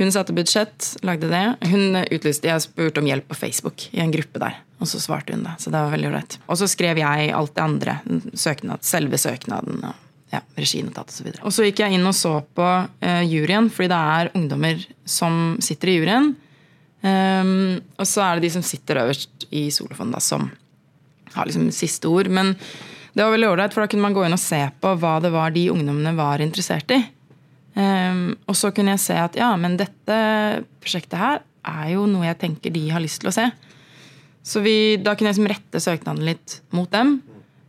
Hun 0.00 0.12
satte 0.14 0.36
budsjett, 0.36 0.92
lagde 1.06 1.30
det. 1.32 1.44
Hun 1.70 1.98
utlyste, 2.04 2.50
Jeg 2.50 2.66
spurte 2.66 3.02
om 3.02 3.08
hjelp 3.08 3.28
på 3.30 3.38
Facebook 3.38 3.88
i 3.92 4.02
en 4.04 4.12
gruppe 4.14 4.42
der, 4.42 4.60
og 4.78 4.86
så 4.86 5.00
svarte 5.02 5.34
hun 5.34 5.46
det. 5.46 5.56
Så 5.58 5.72
det 5.74 5.80
var 5.80 5.94
veldig 5.94 6.10
ålreit. 6.10 6.38
Og 6.46 6.58
så 6.60 6.68
skrev 6.70 7.00
jeg 7.00 7.32
alt 7.34 7.54
det 7.56 7.64
andre. 7.64 7.96
Søknad, 8.38 8.84
selve 8.86 9.18
søknaden. 9.18 9.82
og 9.84 10.04
ja, 10.32 10.42
reginotat 10.58 11.12
osv. 11.12 11.30
Og, 11.30 11.40
og 11.48 11.54
så 11.54 11.64
gikk 11.66 11.82
jeg 11.84 11.96
inn 11.96 12.06
og 12.08 12.16
så 12.16 12.34
på 12.56 12.66
uh, 12.66 13.22
juryen, 13.24 13.70
fordi 13.72 13.90
det 13.92 14.00
er 14.18 14.30
ungdommer 14.36 14.84
som 15.08 15.56
sitter 15.64 15.92
i 15.92 15.96
juryen. 15.98 16.30
Um, 17.00 17.78
og 17.96 18.08
så 18.10 18.24
er 18.24 18.36
det 18.36 18.48
de 18.48 18.54
som 18.58 18.64
sitter 18.66 19.00
øverst 19.04 19.46
i 19.54 19.68
Solofondet, 19.72 20.24
som 20.24 20.50
har 21.34 21.48
liksom 21.48 21.70
siste 21.74 22.10
ord. 22.10 22.28
Men 22.28 22.52
det 23.14 23.24
var 23.24 23.32
veldig 23.34 23.52
ålreit, 23.52 23.74
for 23.74 23.84
da 23.84 23.90
kunne 23.90 24.04
man 24.04 24.16
gå 24.16 24.26
inn 24.26 24.36
og 24.36 24.42
se 24.42 24.60
på 24.82 24.94
hva 25.00 25.16
det 25.24 25.32
var 25.34 25.54
de 25.54 25.68
ungdommene 25.72 26.12
var 26.18 26.44
interessert 26.44 26.92
i. 26.94 27.00
Um, 27.78 28.34
og 28.50 28.56
så 28.58 28.72
kunne 28.74 28.96
jeg 28.96 29.04
se 29.04 29.16
at 29.22 29.38
ja, 29.38 29.52
men 29.60 29.78
dette 29.80 30.18
prosjektet 30.82 31.20
her 31.20 31.42
er 31.68 31.94
jo 31.94 32.06
noe 32.10 32.26
jeg 32.26 32.40
tenker 32.40 32.72
de 32.74 32.88
har 32.90 33.02
lyst 33.04 33.22
til 33.22 33.30
å 33.30 33.36
se. 33.36 33.46
Så 34.46 34.62
vi, 34.64 34.96
da 35.00 35.14
kunne 35.14 35.32
jeg 35.32 35.38
liksom 35.38 35.50
rette 35.50 35.82
søknaden 35.82 36.24
litt 36.26 36.60
mot 36.74 36.90
dem. 36.92 37.18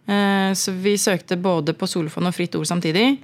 Uh, 0.10 0.52
så 0.58 0.74
vi 0.74 0.96
søkte 1.02 1.38
både 1.40 1.76
på 1.78 1.90
Solfond 1.90 2.30
og 2.30 2.36
Fritt 2.36 2.56
Ord 2.58 2.70
samtidig. 2.70 3.20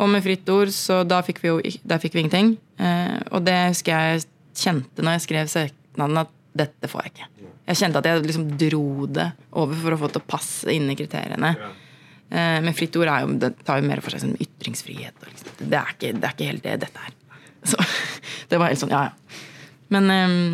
Og 0.00 0.10
med 0.10 0.24
Fritt 0.24 0.48
Ord, 0.50 0.72
så 0.74 1.02
da 1.06 1.20
fikk 1.26 1.42
vi 1.42 1.50
jo 1.50 1.58
der 1.84 2.02
fikk 2.02 2.16
vi 2.16 2.24
ingenting. 2.24 2.54
Uh, 2.80 3.20
og 3.34 3.44
det 3.46 3.58
husker 3.74 3.94
jeg 3.94 4.26
kjente 4.54 5.04
når 5.04 5.18
jeg 5.18 5.26
skrev 5.28 5.50
søknaden, 5.50 6.24
at 6.24 6.34
dette 6.54 6.90
får 6.90 7.06
jeg 7.06 7.14
ikke. 7.14 7.30
Jeg 7.64 7.80
kjente 7.80 8.00
at 8.00 8.08
jeg 8.08 8.26
liksom 8.26 8.44
dro 8.60 9.08
det 9.10 9.30
over 9.56 9.78
for 9.80 9.94
å 9.94 9.98
få 9.98 10.10
det 10.10 10.16
til 10.16 10.22
å 10.22 10.30
passe 10.34 10.74
inn 10.74 10.90
i 10.92 10.96
kriteriene. 10.98 11.54
Eh, 12.34 12.60
men 12.64 12.74
fritt 12.76 12.96
ord 12.98 13.10
jo, 13.10 13.34
det 13.40 13.52
tar 13.66 13.80
jo 13.80 13.88
mer 13.88 14.02
for 14.04 14.14
seg 14.14 14.24
sånn 14.24 14.38
ytringsfrihet. 14.42 15.16
Liksom. 15.26 15.50
Det, 15.60 15.78
er 15.78 15.94
ikke, 15.94 16.12
det, 16.12 16.28
er 16.28 16.36
ikke, 16.36 16.50
helt 16.50 16.66
det 16.66 16.76
dette 16.84 17.08
er. 17.08 17.16
Så 17.64 17.80
det 18.50 18.60
var 18.60 18.72
helt 18.72 18.82
sånn, 18.82 18.94
ja 18.94 19.08
ja. 19.08 19.42
Men 19.92 20.10
um, 20.10 20.46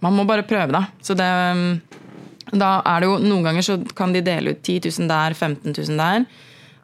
man 0.00 0.16
må 0.16 0.24
bare 0.28 0.46
prøve, 0.48 0.72
da. 0.72 0.86
Så 1.04 1.16
det, 1.18 1.26
mm, 1.26 2.54
da 2.56 2.70
er 2.88 3.02
det 3.04 3.10
jo 3.10 3.18
Noen 3.22 3.44
ganger 3.46 3.66
så 3.66 3.76
kan 3.96 4.14
de 4.14 4.22
dele 4.24 4.54
ut 4.56 4.62
10 4.64 4.88
000 4.88 5.10
der, 5.10 5.36
15 5.36 5.74
000 5.76 6.00
der. 6.00 6.24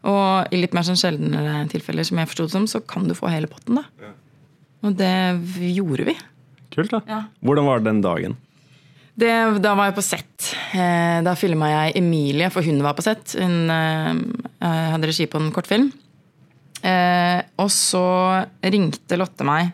Og 0.06 0.54
i 0.54 0.60
litt 0.60 0.74
mer 0.76 0.84
sånn 0.86 0.98
sjeldnere 1.00 1.64
tilfeller, 1.72 2.06
som 2.06 2.20
jeg 2.20 2.30
forsto 2.30 2.46
det 2.46 2.54
som, 2.54 2.66
så 2.70 2.82
kan 2.86 3.08
du 3.08 3.14
få 3.18 3.30
hele 3.32 3.48
potten, 3.50 3.80
da. 3.80 4.12
Og 4.86 4.94
det 4.98 5.14
gjorde 5.74 6.04
vi. 6.06 6.14
Kult, 6.76 6.92
da. 6.92 7.00
Ja. 7.08 7.22
Hvordan 7.42 7.66
var 7.66 7.80
det 7.80 7.88
den 7.90 8.02
dagen? 8.04 8.36
Det, 9.16 9.32
da 9.64 9.72
var 9.74 9.88
jeg 9.88 9.96
på 9.96 10.04
sett. 10.04 10.50
Eh, 10.76 11.22
Da 11.24 11.32
filma 11.40 11.70
jeg 11.72 11.96
Emilie, 12.02 12.50
for 12.52 12.62
hun 12.62 12.82
var 12.84 12.94
på 12.98 13.02
sett. 13.06 13.32
Hun 13.40 13.70
eh, 13.72 14.12
hadde 14.92 15.08
regi 15.08 15.24
på 15.32 15.40
en 15.40 15.48
kortfilm. 15.56 15.88
Eh, 16.84 17.40
og 17.58 17.70
så 17.72 18.04
ringte 18.62 19.16
Lotte 19.18 19.46
meg. 19.48 19.72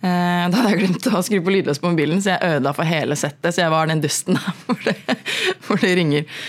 Eh, 0.00 0.44
da 0.48 0.56
hadde 0.56 0.70
jeg 0.72 0.80
glemt 0.80 1.08
å 1.10 1.20
skru 1.24 1.40
på 1.44 1.52
lydløs 1.52 1.80
på 1.82 1.90
mobilen, 1.92 2.22
så 2.24 2.34
jeg 2.34 2.54
ødela 2.56 2.72
for 2.76 2.88
hele 2.88 3.18
settet. 3.20 3.52
Så 3.52 3.64
jeg 3.64 3.72
var 3.72 3.90
den 3.90 4.00
dusten 4.04 4.38
der 4.38 4.58
hvor 4.66 4.80
det, 4.86 4.96
hvor 5.66 5.82
det 5.82 5.92
ringer. 5.98 6.44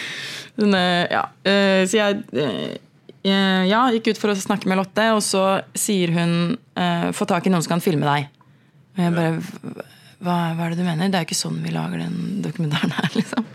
Men, 0.62 0.78
eh, 0.80 1.06
ja. 1.12 1.26
eh, 1.48 1.84
Så 1.90 2.00
jeg 2.00 2.80
ja, 3.22 3.82
gikk 3.94 4.08
ut 4.10 4.18
for 4.18 4.34
å 4.34 4.40
snakke 4.40 4.66
med 4.66 4.80
Lotte, 4.80 5.04
og 5.14 5.20
så 5.22 5.62
sier 5.78 6.10
hun 6.16 6.58
'få 6.74 7.28
tak 7.30 7.46
i 7.46 7.52
noen 7.54 7.62
som 7.62 7.76
kan 7.76 7.84
filme 7.84 8.02
deg'. 8.02 8.32
Og 8.98 9.04
jeg 9.04 9.14
bare 9.14 9.86
hva, 10.22 10.36
hva 10.54 10.66
er 10.66 10.74
det 10.74 10.82
du 10.82 10.86
mener? 10.86 11.10
Det 11.10 11.18
er 11.18 11.24
jo 11.24 11.30
ikke 11.30 11.38
sånn 11.38 11.62
vi 11.62 11.74
lager 11.74 12.02
den 12.02 12.42
dokumentaren 12.46 12.94
her, 12.98 13.10
liksom. 13.20 13.46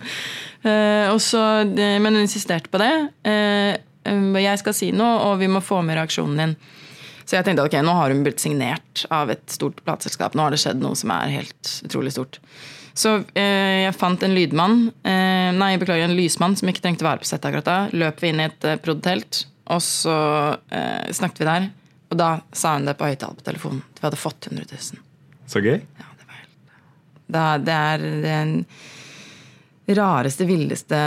Eh, 0.66 1.06
og 1.12 1.20
så, 1.22 1.42
eh, 1.66 1.98
men 2.02 2.14
hun 2.14 2.24
insisterte 2.24 2.70
på 2.72 2.80
det. 2.82 2.92
Jeg 3.26 4.62
skal 4.62 4.74
si 4.74 4.92
noe, 4.94 5.18
og 5.26 5.38
vi 5.42 5.50
må 5.50 5.62
få 5.64 5.80
med 5.82 5.98
reaksjonen 5.98 6.42
din. 6.42 6.56
Så 7.26 7.34
jeg 7.34 7.46
tenkte 7.46 7.64
ok, 7.66 7.74
nå 7.82 7.92
har 7.98 8.12
hun 8.14 8.22
blitt 8.22 8.42
signert 8.42 9.02
av 9.10 9.32
et 9.34 9.44
stort 9.50 9.80
plateselskap. 9.86 10.36
Nå 10.38 10.46
har 10.46 10.54
det 10.54 10.60
skjedd 10.62 10.78
noe 10.82 10.94
som 10.98 11.10
er 11.10 11.32
helt 11.32 11.72
utrolig 11.86 12.14
stort. 12.14 12.38
Så 12.96 13.18
eh, 13.36 13.82
jeg 13.82 13.96
fant 13.98 14.22
en 14.24 14.32
lydmann, 14.32 14.86
eh, 15.04 15.50
nei, 15.52 15.74
beklager, 15.80 16.06
en 16.06 16.16
lysmann 16.16 16.54
som 16.56 16.70
ikke 16.70 16.84
trengte 16.84 17.04
å 17.04 17.10
være 17.10 17.24
på 17.24 17.28
settet 17.28 17.50
akkurat 17.50 17.66
da. 17.66 17.78
Løp 17.92 18.22
vi 18.22 18.30
inn 18.30 18.40
i 18.40 18.46
et 18.46 18.64
eh, 18.64 18.78
prod.telt, 18.80 19.42
og 19.74 19.82
så 19.84 20.16
eh, 20.70 21.10
snakket 21.18 21.42
vi 21.42 21.48
der. 21.50 21.66
Og 22.14 22.20
da 22.22 22.30
sa 22.54 22.76
hun 22.76 22.86
det 22.86 22.94
på 22.96 23.10
høyttaler 23.10 23.36
på 23.36 23.48
telefonen. 23.50 23.82
at 23.90 24.00
Vi 24.00 24.06
hadde 24.06 24.20
fått 24.22 24.48
100 24.48 24.70
000. 24.70 25.02
Så 25.50 25.64
gøy. 25.64 25.80
Ja, 25.82 26.12
det 26.14 26.28
var 26.30 26.38
helt 26.38 26.54
det 27.34 27.42
er, 27.42 27.66
det 27.66 27.76
er 27.82 28.06
den 28.22 28.54
rareste, 29.98 30.46
villeste 30.46 31.00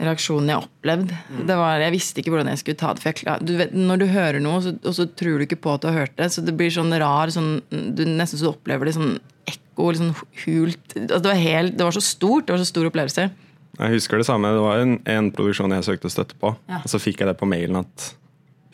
reaksjonen 0.00 0.50
jeg 0.50 0.64
opplevde. 0.64 1.18
Mm. 1.30 1.44
Var, 1.50 1.84
jeg 1.84 1.94
visste 1.94 2.22
ikke 2.22 2.34
hvordan 2.34 2.50
jeg 2.52 2.62
skulle 2.62 2.80
ta 2.80 2.92
det. 2.96 3.14
Jeg, 3.22 3.46
du 3.46 3.54
vet, 3.60 3.76
når 3.76 4.02
du 4.02 4.06
hører 4.10 4.40
noe, 4.42 4.62
så, 4.64 4.74
og 4.82 4.96
så 4.96 5.06
tror 5.20 5.38
du 5.38 5.46
ikke 5.46 5.60
på 5.66 5.76
at 5.76 5.84
du 5.84 5.90
har 5.90 6.00
hørt 6.04 6.16
det, 6.18 6.30
så 6.34 6.44
det 6.44 6.56
blir 6.58 6.72
sånn 6.74 6.94
rar 7.02 7.32
sånn, 7.34 7.56
du 7.70 8.04
Nesten 8.14 8.40
så 8.40 8.48
du 8.48 8.52
opplever 8.52 8.88
det 8.88 8.96
sånn 8.96 9.16
ekko, 9.50 9.90
litt 9.90 10.00
sånn 10.00 10.14
hult 10.44 10.96
altså, 10.96 11.20
det, 11.20 11.30
var 11.30 11.40
helt, 11.40 11.78
det 11.78 11.88
var 11.88 11.96
så 11.96 12.04
stort. 12.04 12.48
Det 12.48 12.56
var 12.56 12.62
så 12.62 12.70
stor 12.70 12.90
opplevelse. 12.90 13.28
Jeg 13.74 13.96
husker 13.96 14.20
det 14.20 14.26
samme. 14.28 14.52
Det 14.54 14.62
var 14.62 14.82
en, 14.82 14.98
en 15.10 15.30
produksjon 15.34 15.72
jeg 15.74 15.86
søkte 15.86 16.12
støtte 16.12 16.36
på. 16.40 16.54
Ja. 16.70 16.82
Og 16.84 16.92
så 16.92 17.00
fikk 17.02 17.22
jeg 17.22 17.30
det 17.30 17.38
på 17.40 17.48
mailen 17.50 17.80
at 17.82 18.12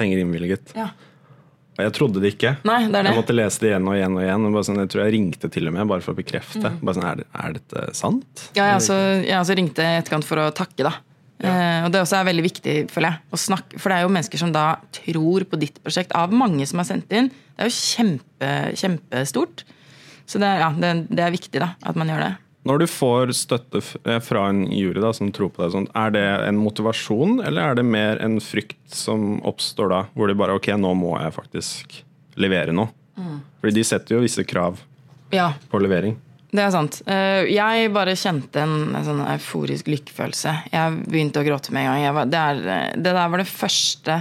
penger 0.01 0.21
innvilget. 0.23 0.75
Ja. 0.77 0.91
Og 1.81 1.87
jeg 1.87 1.95
trodde 1.97 2.21
det 2.21 2.35
ikke. 2.35 2.55
Nei, 2.69 2.83
det 2.91 2.99
det. 2.99 3.09
Jeg 3.09 3.17
måtte 3.17 3.37
lese 3.37 3.63
det 3.63 3.71
igjen 3.71 3.87
og 3.89 3.97
igjen. 3.97 4.17
og 4.19 4.25
igjen 4.27 4.49
og 4.49 4.65
sånn, 4.67 4.81
Jeg 4.83 4.91
tror 4.93 5.03
jeg 5.05 5.15
ringte 5.17 5.51
til 5.53 5.71
og 5.71 5.77
med 5.77 5.89
bare 5.89 6.05
for 6.05 6.13
å 6.13 6.19
bekrefte. 6.19 6.73
Mm. 6.77 6.91
Sånn, 6.91 7.07
er, 7.09 7.23
er 7.45 7.55
dette 7.57 7.85
sant? 7.97 8.49
Ja, 8.53 8.67
jeg 8.67 8.81
altså, 8.81 8.99
jeg 9.23 9.37
altså 9.39 9.57
ringte 9.57 9.87
i 9.87 10.01
etterkant 10.03 10.29
for 10.29 10.43
å 10.43 10.51
takke, 10.53 10.85
da. 10.85 10.93
Eh, 11.41 11.85
og 11.87 11.93
det 11.95 12.03
også 12.03 12.19
er 12.21 12.27
veldig 12.29 12.43
viktig, 12.45 12.75
føler 12.93 13.15
jeg. 13.15 13.23
Å 13.33 13.39
snakke, 13.41 13.79
for 13.81 13.89
det 13.93 13.99
er 13.99 14.05
jo 14.05 14.13
mennesker 14.13 14.41
som 14.43 14.53
da 14.53 14.65
tror 14.93 15.47
på 15.49 15.59
ditt 15.61 15.79
prosjekt, 15.85 16.13
av 16.17 16.33
mange 16.37 16.67
som 16.69 16.83
har 16.83 16.89
sendt 16.91 17.13
inn. 17.17 17.31
Det 17.57 17.65
er 17.65 17.71
jo 17.71 17.79
kjempe, 17.79 18.51
kjempestort. 18.77 19.65
Så 20.29 20.39
det, 20.39 20.47
er- 20.47 20.61
ja, 20.67 20.71
det, 20.77 20.93
det 21.11 21.25
er 21.27 21.33
viktig, 21.35 21.59
da, 21.63 21.73
at 21.83 21.97
man 21.99 22.13
gjør 22.13 22.27
det. 22.27 22.33
Når 22.69 22.83
du 22.83 22.87
får 22.93 23.31
støtte 23.33 23.81
eh, 24.05 24.19
fra 24.21 24.43
en 24.53 24.67
jury 24.69 25.01
da, 25.01 25.15
som 25.17 25.31
tror 25.33 25.49
på 25.55 25.63
deg, 25.65 25.73
sånt, 25.73 25.91
er 25.97 26.13
det 26.13 26.25
en 26.45 26.59
motivasjon, 26.61 27.39
eller 27.49 27.71
er 27.71 27.79
det 27.81 27.87
mer 27.89 28.21
en 28.21 28.37
frykt 28.45 28.77
som 28.93 29.39
oppstår 29.49 29.89
da? 29.95 30.03
Hvor 30.13 30.29
de 30.29 30.37
bare 30.37 30.59
Ok, 30.61 30.69
nå 30.77 30.93
må 31.01 31.15
jeg 31.23 31.33
faktisk 31.39 32.03
levere 32.37 32.75
noe. 32.77 32.93
Mm. 33.17 33.39
Fordi 33.63 33.75
de 33.81 33.85
setter 33.89 34.17
jo 34.19 34.21
visse 34.23 34.45
krav 34.49 34.77
Ja, 35.33 35.55
på 35.73 35.81
levering. 35.81 36.19
Det 36.51 36.63
er 36.65 36.73
sant. 36.75 37.01
Eh, 37.07 37.47
jeg 37.55 37.91
bare 37.95 38.17
kjente 38.19 38.63
en, 38.65 38.95
sånn 39.07 39.23
euforisk 39.23 39.91
lykkefølelse. 39.93 40.55
Jeg 40.73 41.03
begynte 41.07 41.43
å 41.43 41.47
gråte 41.47 41.75
med 41.75 41.87
en 41.87 41.93
gang. 41.93 42.17
Var, 42.17 42.31
det, 42.31 42.41
er, 42.41 42.63
eh, 42.75 42.87
det 42.99 43.13
der 43.15 43.31
var 43.31 43.43
det 43.43 43.47
første 43.51 44.17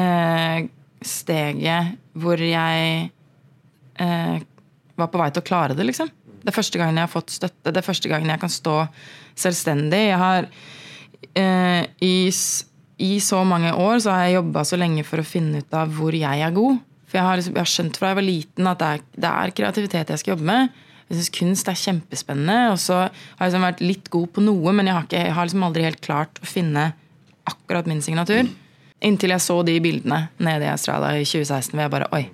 eh, 0.00 0.62
steget 1.04 1.98
hvor 2.20 2.40
jeg 2.40 3.10
eh, 4.00 4.40
var 4.96 5.12
på 5.12 5.20
vei 5.20 5.28
til 5.34 5.44
å 5.44 5.48
klare 5.50 5.76
det, 5.76 5.86
liksom. 5.90 6.10
Det 6.40 6.48
er 6.48 6.56
første 6.56 6.80
gangen 6.80 6.96
jeg 6.96 7.04
har 7.04 7.12
fått 7.12 7.36
støtte. 7.36 7.68
Det 7.68 7.80
er 7.80 7.86
første 7.86 8.10
gangen 8.10 8.32
jeg 8.32 8.40
kan 8.40 8.52
stå 8.52 8.76
selvstendig. 9.38 10.04
Jeg 10.08 10.20
har 10.20 10.48
eh, 11.36 11.82
i, 12.00 12.16
I 12.96 13.14
så 13.20 13.42
mange 13.44 13.74
år 13.76 14.00
så 14.00 14.14
har 14.14 14.24
jeg 14.24 14.38
jobba 14.40 14.64
så 14.64 14.80
lenge 14.80 15.04
for 15.04 15.20
å 15.20 15.26
finne 15.26 15.60
ut 15.60 15.76
av 15.76 15.92
hvor 16.00 16.16
jeg 16.16 16.46
er 16.46 16.56
god. 16.56 16.80
For 17.10 17.20
jeg 17.20 17.26
har, 17.26 17.40
liksom, 17.40 17.56
jeg 17.58 17.66
har 17.66 17.74
skjønt 17.74 17.98
fra 18.00 18.12
jeg 18.12 18.20
var 18.22 18.32
liten 18.32 18.70
at 18.70 18.80
det 18.80 18.88
er, 18.94 19.04
det 19.26 19.34
er 19.34 19.58
kreativitet 19.60 20.14
jeg 20.14 20.22
skal 20.22 20.38
jobbe 20.38 20.48
med. 20.48 20.80
Jeg 21.10 21.18
syns 21.18 21.32
kunst 21.34 21.70
er 21.70 21.78
kjempespennende. 21.78 22.72
Og 22.72 22.80
så 22.80 23.02
har 23.02 23.10
jeg 23.10 23.50
liksom 23.50 23.66
vært 23.66 23.84
litt 23.84 24.10
god 24.14 24.32
på 24.36 24.44
noe, 24.46 24.74
men 24.76 24.88
jeg 24.88 24.96
har, 24.96 25.06
ikke, 25.08 25.22
jeg 25.26 25.36
har 25.36 25.48
liksom 25.48 25.64
aldri 25.66 25.86
helt 25.88 26.02
klart 26.04 26.42
å 26.42 26.48
finne 26.48 26.90
akkurat 27.50 27.88
min 27.90 28.02
signatur. 28.04 28.50
Inntil 29.02 29.34
jeg 29.34 29.42
så 29.42 29.56
de 29.66 29.78
bildene 29.82 30.26
nede 30.44 30.68
i 30.68 30.72
Australia 30.72 31.16
i 31.16 31.24
2016 31.26 31.72
hvor 31.72 31.86
jeg 31.86 31.94
bare 31.94 32.10
Oi, 32.14 32.26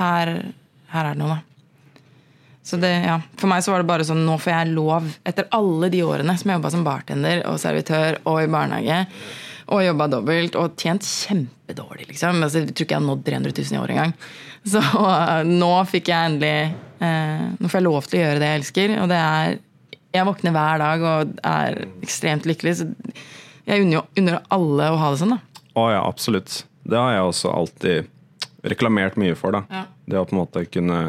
her, 0.00 0.32
her 0.92 1.10
er 1.10 1.14
det 1.14 1.20
noe, 1.20 1.36
da. 1.36 1.44
Så 2.68 2.76
det, 2.76 2.90
ja, 3.06 3.16
For 3.40 3.48
meg 3.48 3.62
så 3.64 3.72
var 3.72 3.80
det 3.80 3.88
bare 3.88 4.04
sånn, 4.04 4.26
nå 4.28 4.34
får 4.40 4.52
jeg 4.52 4.72
lov, 4.76 5.06
etter 5.28 5.46
alle 5.56 5.88
de 5.92 6.02
årene 6.04 6.34
som 6.36 6.50
jeg 6.50 6.58
jobba 6.58 6.72
som 6.74 6.82
bartender 6.84 7.40
og 7.48 7.60
servitør 7.62 8.18
og 8.28 8.42
i 8.42 8.50
barnehage, 8.52 8.98
og 9.68 9.84
jobba 9.84 10.08
dobbelt 10.10 10.56
og 10.58 10.76
tjent 10.80 11.06
kjempedårlig, 11.06 12.08
liksom. 12.10 12.42
Altså, 12.42 12.62
jeg 12.62 12.72
tror 12.72 12.86
ikke 12.86 12.96
jeg 12.96 13.02
har 13.02 13.08
nådd 13.08 13.24
300 13.26 13.54
000 13.58 13.76
i 13.76 13.80
året 13.82 13.94
engang. 13.96 14.14
Så 14.68 14.82
uh, 14.82 15.40
nå 15.46 15.72
fikk 15.88 16.10
jeg 16.10 16.32
endelig 16.32 16.72
uh, 17.00 17.44
Nå 17.60 17.68
får 17.68 17.78
jeg 17.78 17.86
lov 17.86 18.08
til 18.08 18.18
å 18.18 18.22
gjøre 18.24 18.40
det 18.42 18.48
jeg 18.48 18.60
elsker, 18.60 18.94
og 18.98 19.10
det 19.12 19.18
er 19.22 19.58
Jeg 20.16 20.26
våkner 20.26 20.54
hver 20.56 20.82
dag 20.82 21.04
og 21.12 21.34
er 21.46 21.82
ekstremt 22.02 22.48
lykkelig, 22.48 22.78
så 22.80 22.88
jeg 23.68 23.84
unner 23.84 24.06
unner 24.16 24.38
alle 24.54 24.88
å 24.90 24.96
ha 24.96 25.10
det 25.12 25.20
sånn, 25.20 25.34
da. 25.36 25.64
Å 25.76 25.82
ja, 25.92 26.00
absolutt. 26.00 26.62
Det 26.88 26.96
har 26.96 27.12
jeg 27.12 27.26
også 27.28 27.52
alltid 27.52 28.08
reklamert 28.68 29.18
mye 29.20 29.36
for. 29.38 29.52
da. 29.52 29.62
Ja. 29.68 29.84
Det 30.08 30.18
å 30.18 30.24
på 30.24 30.34
en 30.34 30.40
måte 30.40 30.64
kunne 30.72 31.00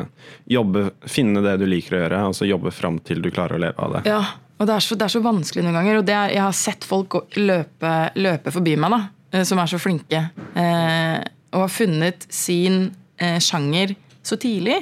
jobbe, 0.52 0.90
finne 1.08 1.42
det 1.46 1.56
du 1.62 1.66
liker 1.70 1.96
å 1.96 2.02
gjøre, 2.04 2.22
og 2.28 2.36
så 2.36 2.50
jobbe 2.50 2.74
fram 2.76 3.00
til 3.00 3.24
du 3.24 3.32
klarer 3.32 3.56
å 3.56 3.64
leve 3.64 3.88
av 3.88 3.96
det. 3.96 4.04
Ja, 4.12 4.20
og 4.60 4.68
det 4.68 4.76
er 4.76 4.84
så, 4.84 4.98
det 5.00 5.06
er 5.08 5.14
så 5.14 5.24
vanskelig 5.24 5.64
noen 5.64 5.78
ganger. 5.80 6.02
Og 6.02 6.08
det 6.08 6.16
er, 6.16 6.34
jeg 6.36 6.44
har 6.44 6.58
sett 6.58 6.88
folk 6.88 7.16
løpe, 7.40 7.94
løpe 8.20 8.52
forbi 8.52 8.76
meg, 8.80 8.92
da, 8.92 9.02
eh, 9.32 9.46
som 9.48 9.62
er 9.62 9.72
så 9.72 9.80
flinke. 9.80 10.26
Eh, 10.60 11.18
og 11.56 11.64
har 11.64 11.72
funnet 11.72 12.28
sin 12.34 12.90
eh, 13.18 13.40
sjanger 13.44 13.96
så 14.26 14.38
tidlig. 14.42 14.82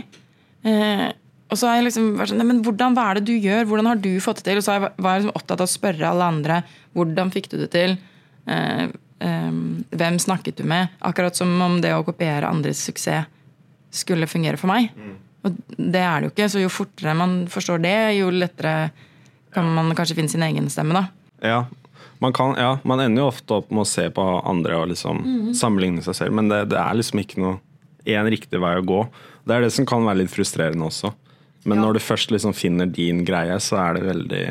Eh, 0.65 1.07
og 1.47 1.59
så 1.59 1.69
har 1.69 1.77
jeg 1.77 1.87
liksom 1.87 2.09
vært 2.17 2.33
sånn, 2.33 2.43
men 2.43 2.63
hvordan, 2.65 2.95
Hva 2.97 3.05
er 3.11 3.19
det 3.19 3.29
du 3.29 3.35
gjør? 3.37 3.67
Hvordan 3.69 3.91
har 3.91 4.01
du 4.03 4.11
fått 4.23 4.41
det 4.41 4.49
til? 4.49 4.59
Og 4.59 4.65
så 4.65 4.75
jeg, 4.75 4.89
var 4.97 5.13
jeg 5.13 5.23
liksom 5.23 5.37
opptatt 5.39 5.61
av 5.61 5.69
å 5.69 5.75
spørre 5.77 6.09
alle 6.09 6.31
andre 6.33 6.61
hvordan 6.97 7.31
fikk 7.31 7.51
du 7.53 7.59
det 7.61 7.69
til. 7.75 7.93
Eh, 8.49 8.83
eh, 9.23 9.61
hvem 10.01 10.19
snakket 10.19 10.59
du 10.59 10.65
med? 10.67 10.97
Akkurat 11.07 11.37
som 11.37 11.53
om 11.63 11.77
det 11.83 11.93
å 11.95 12.03
kopiere 12.07 12.49
andres 12.49 12.81
suksess 12.89 13.29
skulle 13.93 14.27
fungere 14.27 14.59
for 14.59 14.69
meg. 14.69 14.89
Og 15.47 15.55
det 15.77 16.01
er 16.03 16.19
det 16.19 16.27
jo 16.27 16.33
ikke. 16.33 16.49
Så 16.51 16.61
jo 16.61 16.73
fortere 16.73 17.13
man 17.17 17.37
forstår 17.51 17.79
det, 17.85 17.97
jo 18.17 18.33
lettere 18.33 18.89
kan 19.53 19.67
man 19.73 19.93
kanskje 19.97 20.15
finne 20.19 20.29
sin 20.31 20.43
egen 20.43 20.69
stemme, 20.69 20.93
da. 20.93 21.05
Ja, 21.45 21.65
man, 22.19 22.33
kan, 22.33 22.55
ja, 22.57 22.77
man 22.83 22.99
ender 23.03 23.23
jo 23.23 23.29
ofte 23.31 23.59
opp 23.59 23.69
med 23.71 23.83
å 23.85 23.89
se 23.89 24.07
på 24.13 24.23
andre 24.47 24.77
og 24.81 24.89
liksom 24.91 25.53
sammenligne 25.57 26.01
seg 26.05 26.15
selv, 26.17 26.33
men 26.39 26.49
det, 26.49 26.63
det 26.73 26.79
er 26.81 26.97
liksom 26.97 27.21
ikke 27.21 27.41
noe 27.43 27.59
én 28.07 28.29
riktig 28.31 28.59
vei 28.63 28.75
å 28.79 28.85
gå. 28.87 29.01
Det 29.47 29.55
er 29.57 29.61
det 29.67 29.73
som 29.75 29.85
kan 29.87 30.05
være 30.07 30.23
litt 30.23 30.31
frustrerende 30.33 30.87
også. 30.87 31.13
Men 31.67 31.77
Ja. 31.79 31.83
når 31.85 31.97
du 31.97 31.99
først 31.99 32.31
liksom 32.31 32.53
finner 32.55 32.85
din 32.87 33.25
greie, 33.27 33.57
så 33.59 33.75
er 33.81 33.93
det 33.97 34.03
veldig 34.07 34.43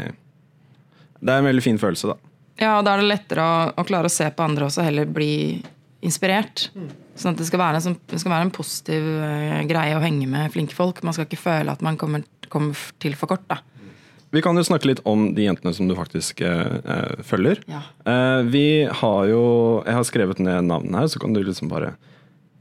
Det 1.25 1.33
er 1.33 1.39
en 1.41 1.47
veldig 1.49 1.63
fin 1.65 1.79
følelse, 1.81 2.13
da. 2.13 2.17
Ja, 2.61 2.79
og 2.79 2.85
da 2.85 2.95
er 2.97 3.01
det 3.03 3.09
lettere 3.09 3.41
å, 3.45 3.73
å 3.77 3.85
klare 3.89 4.09
å 4.09 4.13
se 4.13 4.29
på 4.31 4.45
andre 4.45 4.67
også, 4.69 4.85
heller 4.85 5.07
bli 5.09 5.63
inspirert. 6.07 6.69
Sånn 7.17 7.33
at 7.33 7.41
det 7.41 7.47
skal 7.49 7.61
være 7.63 7.81
en, 7.81 7.85
sånn- 7.87 8.01
det 8.09 8.21
skal 8.21 8.33
være 8.35 8.47
en 8.47 8.53
positiv 8.55 9.07
eh, 9.25 9.63
greie 9.69 9.97
å 9.97 10.03
henge 10.05 10.29
med 10.29 10.53
flinke 10.53 10.77
folk. 10.77 11.01
Man 11.05 11.17
skal 11.17 11.25
ikke 11.29 11.41
føle 11.41 11.73
at 11.73 11.83
man 11.85 11.97
kommer, 12.01 12.23
kommer 12.53 12.77
til 13.03 13.17
for 13.17 13.33
kort, 13.33 13.47
da. 13.49 13.59
Vi 14.37 14.43
kan 14.45 14.59
jo 14.59 14.65
snakke 14.69 14.91
litt 14.91 15.01
om 15.09 15.31
de 15.37 15.47
jentene 15.47 15.73
som 15.73 15.89
du 15.89 15.95
faktisk 15.97 16.43
eh, 16.45 16.75
eh, 16.85 17.23
følger. 17.25 17.63
Ja. 17.73 17.79
Eh, 18.05 18.43
vi 18.53 18.65
har 18.85 19.23
jo 19.31 19.41
Jeg 19.87 19.97
har 19.97 20.05
skrevet 20.05 20.43
ned 20.45 20.67
navnene 20.69 21.01
her, 21.01 21.09
så 21.09 21.23
kan 21.23 21.33
du 21.33 21.41
liksom 21.41 21.71
bare 21.73 21.95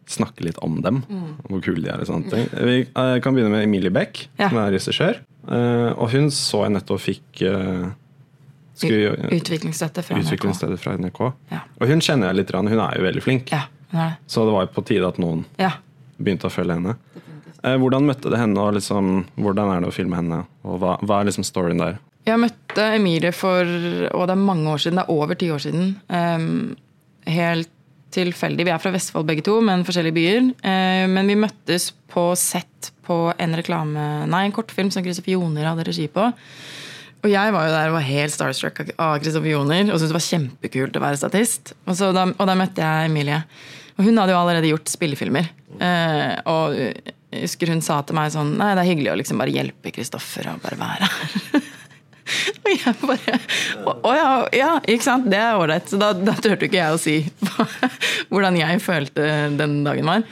snakke 0.08 0.46
litt 0.46 0.60
om 0.64 0.78
dem. 0.86 1.02
Mm. 1.10 1.28
Hvor 1.50 1.64
kule 1.66 1.82
de 1.84 1.90
er 1.92 2.00
og 2.04 2.08
sånne 2.08 2.32
ting. 2.32 2.48
Vi 2.54 2.78
eh, 2.86 3.18
kan 3.26 3.36
begynne 3.36 3.52
med 3.52 3.66
Emilie 3.66 3.92
Beck, 3.92 4.28
Ja. 4.40 4.48
som 4.50 4.62
er 4.62 4.72
regissør. 4.72 5.20
Eh, 5.50 5.92
og 5.98 6.10
hun 6.14 6.30
så 6.32 6.64
jeg 6.64 6.76
nettopp 6.78 7.02
fikk 7.04 7.44
eh, 7.50 7.90
skulle, 8.80 9.16
Utviklingsstøtte 9.36 10.04
fra 10.06 10.16
NRK. 10.16 10.30
Utviklingsstedet 10.30 10.80
fra 10.80 10.96
NRK. 11.02 11.22
Ja. 11.52 11.64
Og 11.82 11.92
hun 11.92 12.04
kjenner 12.06 12.32
jeg 12.32 12.40
litt, 12.40 12.56
hun 12.56 12.72
er 12.72 12.96
jo 13.02 13.04
veldig 13.10 13.26
flink. 13.26 13.52
Så 14.28 14.48
det 14.48 14.56
var 14.56 14.66
jo 14.68 14.72
på 14.76 14.86
tide 14.88 15.08
at 15.12 15.20
noen 15.22 15.44
Ja. 15.60 15.74
begynte 16.22 16.48
å 16.48 16.54
følge 16.54 16.80
henne. 16.80 16.96
Eh, 17.66 17.78
hvordan 17.82 18.06
møtte 18.06 18.30
det 18.30 18.40
henne, 18.40 18.62
og 18.62 18.76
liksom, 18.78 19.24
hvordan 19.42 19.72
er 19.74 19.82
det 19.82 19.90
å 19.90 19.96
filme 19.96 20.20
henne? 20.20 20.44
Og 20.68 20.78
hva, 20.82 20.98
hva 21.02 21.20
er 21.20 21.30
liksom 21.30 21.46
storyen 21.48 21.82
der? 21.82 21.98
Jeg 22.26 22.42
møtte 22.42 22.88
Emilie 22.96 23.32
for 23.36 23.70
og 24.10 24.26
det 24.26 24.34
er 24.34 24.42
mange 24.42 24.70
år 24.72 24.82
siden, 24.82 25.00
det 25.00 25.06
er 25.06 25.14
over 25.14 25.38
ti 25.38 25.52
år 25.54 25.62
siden. 25.62 25.92
Um, 26.10 26.76
helt 27.30 27.72
tilfeldig. 28.16 28.66
Vi 28.66 28.74
er 28.74 28.82
fra 28.82 28.94
Vestfold 28.94 29.28
begge 29.28 29.44
to, 29.46 29.60
men 29.66 29.86
forskjellige 29.86 30.18
byer. 30.18 30.48
Uh, 30.66 31.06
men 31.12 31.30
vi 31.30 31.38
møttes 31.42 31.92
på 32.14 32.32
sett 32.40 32.92
på 33.06 33.20
en 33.42 33.58
reklame, 33.58 34.26
nei, 34.30 34.46
en 34.48 34.56
kortfilm 34.56 34.90
som 34.94 35.06
Kristoffer 35.06 35.36
Joner 35.36 35.70
hadde 35.70 35.86
regi 35.86 36.08
på. 36.10 36.30
Og 37.26 37.32
jeg 37.32 37.54
var 37.54 37.66
jo 37.66 37.74
der 37.74 37.90
og 37.90 37.98
var 37.98 38.06
helt 38.06 38.34
starstruck 38.34 38.84
av 39.02 39.18
Kristoffer 39.22 39.50
Joner 39.50 39.88
og 39.90 39.98
syntes 39.98 40.12
det 40.12 40.18
var 40.20 40.26
kjempekult 40.28 40.98
å 40.98 41.02
være 41.02 41.20
statist. 41.22 41.74
Og, 41.86 41.98
da, 42.14 42.28
og 42.30 42.50
da 42.50 42.58
møtte 42.58 42.86
jeg 42.86 43.10
Emilie. 43.10 43.42
Og 43.96 44.06
hun 44.06 44.20
hadde 44.22 44.34
jo 44.34 44.40
allerede 44.42 44.70
gjort 44.70 44.92
spillefilmer. 44.92 45.50
Uh, 45.80 46.34
og 46.50 47.14
jeg 47.36 47.48
husker 47.50 47.72
hun 47.74 47.84
sa 47.84 48.02
til 48.06 48.18
meg 48.18 48.34
sånn 48.34 48.56
Nei, 48.60 48.74
det 48.78 48.84
er 48.84 48.92
hyggelig 48.92 49.12
å 49.14 49.18
liksom 49.20 49.42
bare 49.42 49.54
hjelpe 49.54 49.94
Kristoffer 49.96 50.48
og 50.54 50.62
bare 50.64 50.80
være 50.80 51.10
her. 51.12 51.66
og 52.66 52.70
jeg 52.72 52.94
bare 53.04 53.40
Å 53.96 54.14
ja, 54.16 54.30
ja, 54.56 54.72
ikke 54.82 55.06
sant? 55.06 55.30
Det 55.32 55.40
er 55.40 55.60
ålreit. 55.60 55.90
Så 55.92 56.00
da, 56.02 56.12
da 56.18 56.36
turte 56.40 56.70
ikke 56.70 56.80
jeg 56.80 56.96
å 56.96 57.02
si 57.02 57.18
hvordan 58.32 58.60
jeg 58.60 58.84
følte 58.84 59.28
den 59.60 59.82
dagen 59.86 60.10
var. 60.10 60.26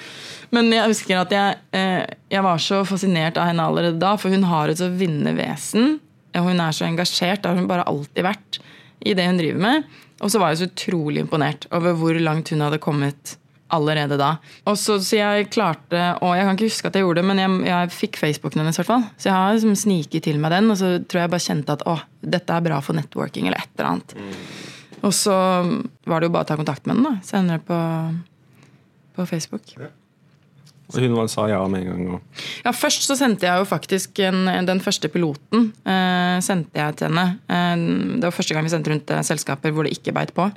Men 0.54 0.70
jeg 0.70 0.92
husker 0.92 1.18
at 1.24 1.34
jeg, 1.34 1.60
eh, 1.74 2.04
jeg 2.30 2.46
var 2.46 2.62
så 2.62 2.84
fascinert 2.86 3.40
av 3.42 3.50
henne 3.50 3.66
allerede 3.66 3.98
da, 4.02 4.14
for 4.22 4.34
hun 4.34 4.46
har 4.46 4.70
et 4.70 4.82
så 4.82 4.90
vinnende 4.94 5.34
vesen. 5.38 5.98
Og 6.38 6.50
hun 6.50 6.62
er 6.62 6.76
så 6.76 6.86
engasjert. 6.86 7.42
Det 7.42 7.50
har 7.50 7.58
hun 7.58 7.70
bare 7.70 7.86
alltid 7.90 8.26
vært 8.26 8.60
i 9.04 9.16
det 9.18 9.26
hun 9.28 9.40
driver 9.42 9.64
med. 9.66 9.88
Og 10.22 10.32
så 10.32 10.40
var 10.40 10.54
jeg 10.54 10.62
så 10.62 10.70
utrolig 10.70 11.24
imponert 11.24 11.66
over 11.74 11.98
hvor 11.98 12.18
langt 12.22 12.54
hun 12.54 12.62
hadde 12.64 12.82
kommet 12.82 13.36
allerede 13.74 14.18
da. 14.20 14.36
Og 14.70 14.78
så, 14.80 15.00
så, 15.04 15.18
jeg 15.20 15.50
klarte 15.54 16.02
Og 16.24 16.36
jeg 16.38 16.46
kan 16.46 16.58
ikke 16.58 16.70
huske 16.70 16.90
at 16.90 16.98
jeg 16.98 17.06
gjorde 17.06 17.22
det, 17.22 17.28
men 17.30 17.42
jeg, 17.42 17.62
jeg 17.70 17.94
fikk 17.96 18.20
Facebooken 18.22 18.64
hennes. 18.64 18.78
hvert 18.80 18.92
fall. 18.92 19.08
Så 19.18 19.30
jeg 19.30 19.38
har 19.38 19.56
liksom 19.56 19.78
sniket 19.84 20.28
til 20.28 20.40
meg 20.42 20.54
den, 20.56 20.70
og 20.74 20.80
så 20.80 20.94
tror 21.02 21.24
jeg 21.24 21.34
bare 21.34 21.48
kjente 21.48 21.78
at 21.78 21.88
å, 21.90 21.98
dette 22.22 22.60
er 22.60 22.68
bra 22.70 22.80
for 22.86 22.98
networking, 22.98 23.50
eller 23.50 23.64
et 23.64 23.74
eller 23.76 23.92
annet. 23.94 24.16
Mm. 24.20 24.38
Og 25.04 25.12
så 25.16 25.34
var 26.08 26.22
det 26.22 26.30
jo 26.30 26.36
bare 26.38 26.48
å 26.48 26.52
ta 26.54 26.60
kontakt 26.60 26.88
med 26.88 27.00
den 27.00 27.10
da, 27.10 27.18
senere 27.28 27.60
på, 27.68 27.82
på 29.18 29.28
Facebook. 29.28 29.76
Ja. 29.76 29.92
Og 30.94 31.00
hun 31.02 31.30
sa 31.32 31.46
ja 31.50 31.62
med 31.72 31.84
en 31.84 31.90
gang? 31.90 32.16
Og... 32.16 32.42
Ja, 32.66 32.74
Først 32.76 33.08
så 33.08 33.16
sendte 33.18 33.48
jeg 33.48 33.62
jo 33.62 33.68
faktisk 33.68 34.20
en, 34.28 34.46
den 34.68 34.82
første 34.84 35.10
piloten. 35.10 35.72
Eh, 35.88 36.38
sendte 36.46 36.80
jeg 36.80 37.00
til 37.00 37.10
henne. 37.10 37.40
Eh, 37.48 37.86
det 38.20 38.28
var 38.28 38.36
første 38.36 38.56
gang 38.56 38.68
vi 38.68 38.74
sendte 38.74 38.94
rundt 38.94 39.14
eh, 39.14 39.24
selskaper 39.26 39.74
hvor 39.74 39.88
det 39.88 39.96
ikke 39.98 40.14
beit 40.16 40.34
på. 40.36 40.50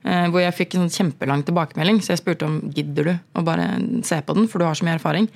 Eh, 0.00 0.26
hvor 0.32 0.40
jeg 0.40 0.56
fikk 0.56 0.74
en 0.76 0.86
sånn 0.86 1.10
kjempelang 1.10 1.42
tilbakemelding, 1.44 1.98
så 2.00 2.14
jeg 2.14 2.22
spurte 2.22 2.46
om 2.48 2.60
gidder 2.72 3.10
du 3.10 3.12
å 3.36 3.44
bare 3.44 3.66
se 4.06 4.16
på 4.24 4.36
den, 4.38 4.48
for 4.48 4.62
du 4.62 4.64
har 4.64 4.78
så 4.78 4.86
mye 4.86 4.96
erfaring. 4.96 5.28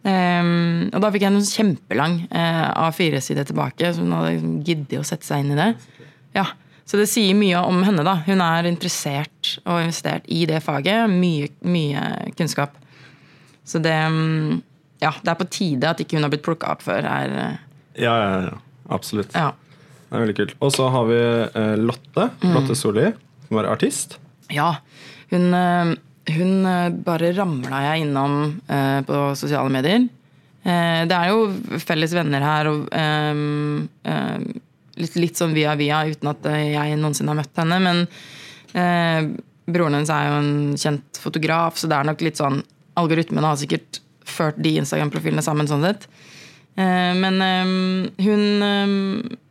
Um, 0.00 0.86
og 0.96 1.02
da 1.04 1.10
fikk 1.12 1.26
jeg 1.26 1.34
en 1.34 1.44
kjempelang 1.44 2.14
uh, 2.32 2.86
A4-side 2.86 3.44
tilbake, 3.50 3.90
så 3.92 4.00
hun 4.00 4.14
hadde 4.16 4.30
liksom 4.32 4.54
giddet 4.64 4.96
å 5.02 5.04
sette 5.04 5.28
seg 5.28 5.44
inn 5.44 5.52
i 5.52 5.58
det. 5.60 5.68
Ja, 6.38 6.46
Så 6.88 6.96
det 6.96 7.10
sier 7.12 7.36
mye 7.36 7.60
om 7.60 7.84
henne. 7.84 8.02
da. 8.06 8.16
Hun 8.24 8.40
er 8.40 8.66
interessert 8.66 9.58
og 9.66 9.82
investert 9.82 10.24
i 10.26 10.46
det 10.48 10.62
faget. 10.64 11.04
Mye, 11.12 11.52
mye 11.62 12.32
kunnskap. 12.40 12.80
Så 13.68 13.78
det 13.84 13.94
um, 14.08 14.62
Ja, 15.00 15.12
det 15.20 15.30
er 15.32 15.38
på 15.38 15.46
tide 15.48 15.92
at 15.92 16.00
ikke 16.00 16.16
hun 16.16 16.24
har 16.26 16.32
blitt 16.32 16.44
plukka 16.44 16.72
opp 16.72 16.82
før. 16.82 17.04
Er, 17.04 17.36
uh, 17.36 17.84
ja, 18.00 18.16
ja, 18.16 18.32
ja, 18.48 18.56
absolutt. 18.96 19.36
Ja. 19.36 19.52
Det 20.08 20.16
er 20.16 20.24
veldig 20.24 20.38
kult. 20.40 20.56
Og 20.64 20.72
så 20.74 20.88
har 20.90 21.04
vi 21.12 21.20
Lotte. 21.84 22.30
Mm. 22.40 22.54
Lotte 22.56 22.74
Solli 22.74 23.10
som 23.50 23.58
var 23.58 23.66
artist? 23.66 24.18
Ja. 24.48 24.76
Hun, 25.30 25.54
eh, 25.54 25.94
hun 26.36 26.66
eh, 26.66 26.88
bare 27.02 27.32
ramla 27.34 27.82
jeg 27.88 28.06
innom 28.06 28.60
eh, 28.70 29.00
på 29.02 29.22
sosiale 29.34 29.70
medier. 29.74 30.06
Det 30.60 31.16
er 31.16 31.30
jo 31.32 31.78
felles 31.80 32.12
venner 32.12 32.42
her, 32.44 32.68
og 32.68 32.90
litt, 35.00 35.14
litt 35.16 35.38
sånn 35.40 35.54
via 35.56 35.72
via, 35.80 36.02
uten 36.04 36.28
at 36.28 36.44
jeg 36.52 36.98
noensinne 37.00 37.32
har 37.32 37.38
møtt 37.38 37.60
henne. 37.62 37.78
Men 37.80 38.02
broren 39.64 39.96
hennes 39.96 40.12
er 40.12 40.26
jo 40.28 40.34
en 40.36 40.50
kjent 40.76 41.22
fotograf, 41.24 41.80
så 41.80 41.88
det 41.88 41.96
er 41.96 42.10
nok 42.10 42.26
litt 42.26 42.42
sånn 42.42 42.60
Algoritmene 43.00 43.54
har 43.54 43.56
sikkert 43.56 44.02
ført 44.28 44.60
de 44.60 44.74
Instagram-profilene 44.82 45.40
sammen 45.46 45.70
sånn 45.70 45.86
sett. 45.88 46.04
Men 46.76 47.40
hun 48.20 48.44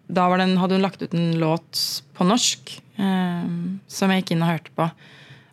Da 0.05 0.29
den, 0.37 0.57
hadde 0.61 0.77
hun 0.77 0.85
lagt 0.85 1.01
ut 1.01 1.17
en 1.17 1.33
låt 1.41 1.81
på 2.13 2.29
norsk 2.29 2.77
um, 2.99 3.79
som 3.89 4.11
jeg 4.11 4.23
gikk 4.23 4.35
inn 4.35 4.45
og 4.45 4.53
hørte 4.53 4.75
på. 4.75 4.87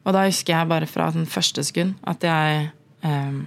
Og 0.07 0.15
da 0.15 0.27
husker 0.27 0.55
jeg 0.55 0.71
bare 0.71 0.89
fra 0.91 1.09
den 1.15 1.27
første 1.31 1.65
sekund 1.67 1.97
at 2.07 2.23
jeg 2.27 2.69
um, 3.03 3.41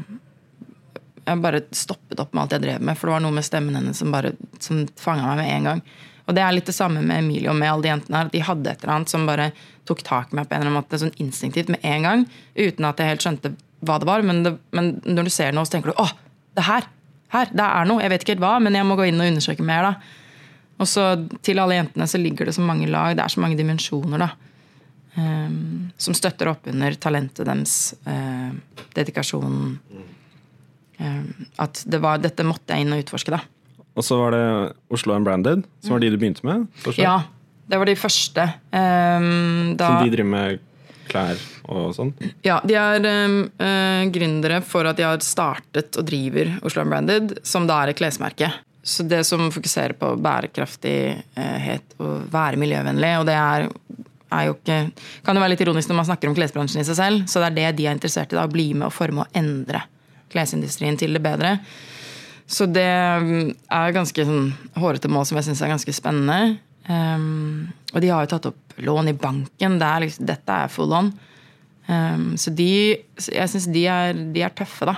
Jeg 1.30 1.42
bare 1.44 1.62
stoppet 1.76 2.20
opp 2.20 2.34
med 2.34 2.42
alt 2.44 2.56
jeg 2.58 2.64
drev 2.64 2.82
med, 2.82 2.98
for 2.98 3.10
det 3.10 3.14
var 3.18 3.22
noe 3.22 3.36
med 3.36 3.46
stemmen 3.46 3.76
hennes 3.78 4.00
som 4.02 4.10
bare 4.12 4.32
som 4.64 4.86
fanga 4.98 5.28
meg 5.30 5.44
med 5.44 5.52
en 5.54 5.68
gang. 5.70 5.82
Og 6.30 6.36
det 6.38 6.42
er 6.42 6.56
litt 6.56 6.70
det 6.70 6.78
samme 6.78 7.02
med 7.02 7.24
Emilie 7.24 7.50
og 7.52 7.58
med 7.58 7.70
alle 7.70 7.86
de 7.86 7.92
jentene 7.92 8.22
her. 8.22 8.32
De 8.34 8.42
hadde 8.46 8.72
et 8.72 8.84
eller 8.84 8.96
annet 8.96 9.12
som 9.12 9.28
bare 9.30 9.52
tok 9.90 10.02
tak 10.06 10.34
i 10.34 10.38
meg 10.38 10.48
på 10.48 10.56
en 10.56 10.62
eller 10.62 10.72
annen 10.72 10.80
måte, 10.84 11.00
sånn 11.02 11.16
instinktivt 11.22 11.72
med 11.74 11.86
en 11.86 12.06
gang. 12.06 12.26
Uten 12.58 12.86
at 12.90 13.02
jeg 13.02 13.12
helt 13.12 13.26
skjønte 13.26 13.54
hva 13.86 13.98
det 14.02 14.10
var. 14.10 14.26
Men, 14.26 14.44
det, 14.46 14.56
men 14.76 14.92
når 15.06 15.30
du 15.30 15.34
ser 15.34 15.54
noe, 15.56 15.66
så 15.66 15.78
tenker 15.78 15.94
du 15.94 16.02
'Å, 16.02 16.10
det 16.58 16.66
her! 16.66 16.90
Her! 17.34 17.50
Det 17.54 17.66
er 17.66 17.90
noe!' 17.90 18.02
Jeg 18.02 18.14
vet 18.14 18.26
ikke 18.26 18.36
helt 18.36 18.46
hva, 18.46 18.56
men 18.62 18.78
jeg 18.78 18.86
må 18.86 18.98
gå 18.98 19.10
inn 19.10 19.22
og 19.22 19.30
undersøke 19.30 19.66
mer. 19.66 19.90
da. 19.90 19.94
Og 20.80 20.88
så 20.88 21.06
til 21.44 21.60
alle 21.60 21.80
jentene 21.80 22.08
så 22.08 22.20
ligger 22.22 22.48
det 22.48 22.56
så 22.56 22.64
mange 22.64 22.88
lag, 22.90 23.18
det 23.18 23.26
er 23.26 23.34
så 23.34 23.44
mange 23.44 23.60
dimensjoner, 23.60 24.24
da. 24.24 24.30
Um, 25.20 25.90
som 26.00 26.16
støtter 26.16 26.52
opp 26.52 26.70
under 26.70 26.96
talentet 27.02 27.48
deres, 27.50 27.74
uh, 28.08 28.54
dedikasjonen. 28.96 29.74
Um, 31.00 31.26
at 31.60 31.82
det 31.90 32.00
var, 32.04 32.22
dette 32.24 32.46
måtte 32.48 32.76
jeg 32.76 32.86
inn 32.86 32.96
og 32.96 33.04
utforske, 33.04 33.34
da. 33.36 33.42
Og 34.00 34.06
så 34.06 34.16
var 34.22 34.36
det 34.38 34.46
Oslo 34.96 35.18
Unbranded, 35.18 35.66
som 35.84 35.98
var 35.98 36.04
de 36.04 36.14
du 36.14 36.18
begynte 36.22 36.46
med? 36.48 36.70
Forstår? 36.86 37.04
Ja, 37.04 37.18
det 37.68 37.82
var 37.82 37.90
de 37.90 37.98
første. 38.00 38.48
Um, 38.72 39.76
da, 39.76 39.90
som 39.90 40.06
de 40.06 40.14
driver 40.14 40.32
med 40.32 40.66
klær 41.10 41.42
og 41.70 41.92
sånn? 41.98 42.14
Ja, 42.46 42.62
de 42.64 42.78
er 42.80 43.04
uh, 43.04 44.08
gründere 44.14 44.62
for 44.64 44.88
at 44.88 45.02
de 45.02 45.08
har 45.10 45.20
startet 45.26 46.00
og 46.00 46.08
driver 46.08 46.56
Oslo 46.64 46.86
Unbranded, 46.86 47.40
som 47.44 47.68
da 47.68 47.82
er 47.84 47.92
et 47.92 48.00
klesmerke. 48.00 48.54
Så 48.84 49.04
det 49.04 49.24
som 49.28 49.50
fokuserer 49.52 49.94
på 50.00 50.14
bærekraftighet 50.24 51.98
og 52.00 52.30
være 52.32 52.60
miljøvennlig, 52.62 53.12
og 53.20 53.28
det 53.28 53.36
er, 53.36 53.68
er 54.32 54.48
jo 54.48 54.56
ikke 54.56 54.80
Kan 55.26 55.36
jo 55.36 55.44
være 55.44 55.54
litt 55.54 55.64
ironisk 55.66 55.92
når 55.92 56.00
man 56.00 56.08
snakker 56.08 56.32
om 56.32 56.38
klesbransjen 56.38 56.82
i 56.82 56.88
seg 56.88 56.98
selv, 56.98 57.28
så 57.28 57.44
det 57.44 57.50
er 57.50 57.58
det 57.60 57.70
de 57.80 57.90
er 57.90 57.98
interessert 57.98 58.32
i. 58.32 58.38
da, 58.40 58.48
Å 58.48 58.54
bli 58.54 58.72
med 58.74 58.88
og 58.88 58.96
forme 58.96 59.26
og 59.26 59.38
endre 59.38 59.84
klesindustrien 60.32 60.98
til 61.00 61.18
det 61.18 61.24
bedre. 61.26 61.58
Så 62.50 62.66
det 62.70 62.90
mm, 63.22 63.50
er 63.78 63.94
ganske 63.94 64.26
sånn 64.26 64.52
hårete 64.80 65.12
mål 65.12 65.28
som 65.28 65.38
jeg 65.38 65.50
syns 65.50 65.62
er 65.66 65.74
ganske 65.74 65.94
spennende. 65.94 66.58
Um, 66.90 67.70
og 67.94 68.02
de 68.02 68.10
har 68.10 68.26
jo 68.26 68.32
tatt 68.32 68.48
opp 68.50 68.80
lån 68.82 69.12
i 69.12 69.18
banken. 69.18 69.78
Det 69.82 69.90
er 69.90 70.06
liksom, 70.06 70.30
dette 70.30 70.56
er 70.64 70.72
full 70.74 70.96
on. 70.98 71.12
Um, 71.90 72.32
så 72.42 72.54
de, 72.54 72.72
jeg 73.22 73.52
syns 73.52 73.68
de, 73.70 73.86
de, 74.34 74.46
er 74.46 74.56
tøffe, 74.58 74.90
da. 74.90 74.98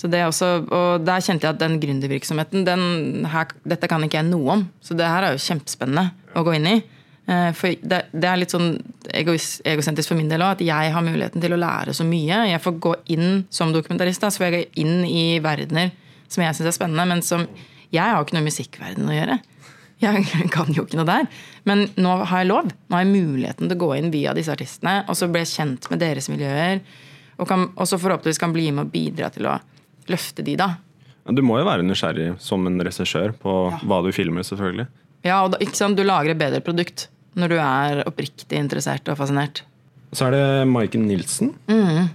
Så 0.00 0.08
det 0.08 0.22
er 0.22 0.30
også, 0.30 0.48
og 0.64 1.04
Der 1.04 1.20
kjente 1.20 1.44
jeg 1.44 1.52
at 1.52 1.60
den 1.60 1.76
gründervirksomheten 1.82 2.64
den 2.64 3.26
Dette 3.68 3.90
kan 3.90 4.04
ikke 4.06 4.22
jeg 4.22 4.30
noe 4.30 4.54
om. 4.56 4.64
Så 4.80 4.96
det 4.96 5.08
her 5.08 5.26
er 5.26 5.36
jo 5.36 5.44
kjempespennende 5.44 6.06
å 6.32 6.44
gå 6.46 6.56
inn 6.56 6.68
i. 6.70 6.76
Eh, 7.30 7.50
for 7.56 7.76
det, 7.84 8.00
det 8.16 8.28
er 8.30 8.40
litt 8.40 8.54
sånn 8.54 8.72
egosentrisk 9.12 10.10
for 10.10 10.18
min 10.18 10.30
del 10.30 10.42
òg, 10.42 10.56
at 10.56 10.64
jeg 10.64 10.94
har 10.94 11.04
muligheten 11.04 11.42
til 11.42 11.54
å 11.54 11.60
lære 11.60 11.94
så 11.96 12.06
mye. 12.06 12.46
Jeg 12.48 12.62
får 12.64 12.78
gå 12.86 12.94
inn 13.14 13.44
som 13.52 13.74
dokumentarist, 13.74 14.22
da, 14.24 14.32
så 14.32 14.40
får 14.40 14.48
jeg 14.48 14.56
gå 14.56 14.82
inn 14.86 15.04
i 15.04 15.24
verdener 15.44 15.92
som 16.30 16.44
jeg 16.44 16.56
syns 16.56 16.72
er 16.72 16.78
spennende, 16.78 17.08
men 17.10 17.22
som 17.26 17.48
Jeg 17.90 18.06
har 18.06 18.20
jo 18.20 18.26
ikke 18.28 18.36
noe 18.36 18.44
i 18.44 18.46
musikkverdenen 18.46 19.08
å 19.10 19.14
gjøre. 19.16 19.36
Jeg 19.98 20.26
kan 20.54 20.68
jo 20.70 20.84
ikke 20.86 21.00
noe 21.00 21.08
der. 21.08 21.24
Men 21.66 21.88
nå 21.98 22.12
har 22.22 22.44
jeg 22.44 22.46
lov. 22.46 22.68
Nå 22.70 22.94
har 22.94 23.02
jeg 23.02 23.10
muligheten 23.10 23.66
til 23.66 23.74
å 23.74 23.80
gå 23.80 23.88
inn 23.96 24.12
via 24.14 24.34
disse 24.36 24.54
artistene, 24.54 25.00
og 25.10 25.18
så 25.18 25.26
bli 25.26 25.42
kjent 25.42 25.88
med 25.90 25.98
deres 25.98 26.30
miljøer. 26.30 26.84
Og, 27.42 27.50
og 27.50 27.82
så 27.90 27.98
forhåpentligvis 27.98 28.38
kan 28.38 28.54
bli 28.54 28.68
med 28.70 28.86
og 28.86 28.92
bidra 28.94 29.32
til 29.34 29.48
å 29.50 29.56
løfte 30.08 30.44
de, 30.46 30.56
da. 30.60 30.74
Du 31.30 31.42
må 31.46 31.58
jo 31.60 31.66
være 31.68 31.84
nysgjerrig 31.86 32.32
som 32.42 32.64
en 32.66 32.80
regissør 32.82 33.34
på 33.36 33.56
ja. 33.68 33.80
hva 33.86 34.00
du 34.04 34.10
filmer, 34.14 34.46
selvfølgelig. 34.46 34.88
Ja, 35.26 35.42
og 35.44 35.52
da, 35.52 35.60
ikke 35.62 35.76
sant? 35.78 35.98
du 35.98 36.06
lager 36.06 36.32
et 36.32 36.40
bedre 36.40 36.62
produkt 36.64 37.08
når 37.38 37.52
du 37.52 37.58
er 37.62 38.00
oppriktig 38.08 38.58
interessert 38.58 39.06
og 39.12 39.18
fascinert. 39.20 39.62
Så 40.16 40.26
er 40.26 40.34
det 40.34 40.46
Maiken 40.66 41.04
Nilsen. 41.06 41.52
Mm. 41.70 42.08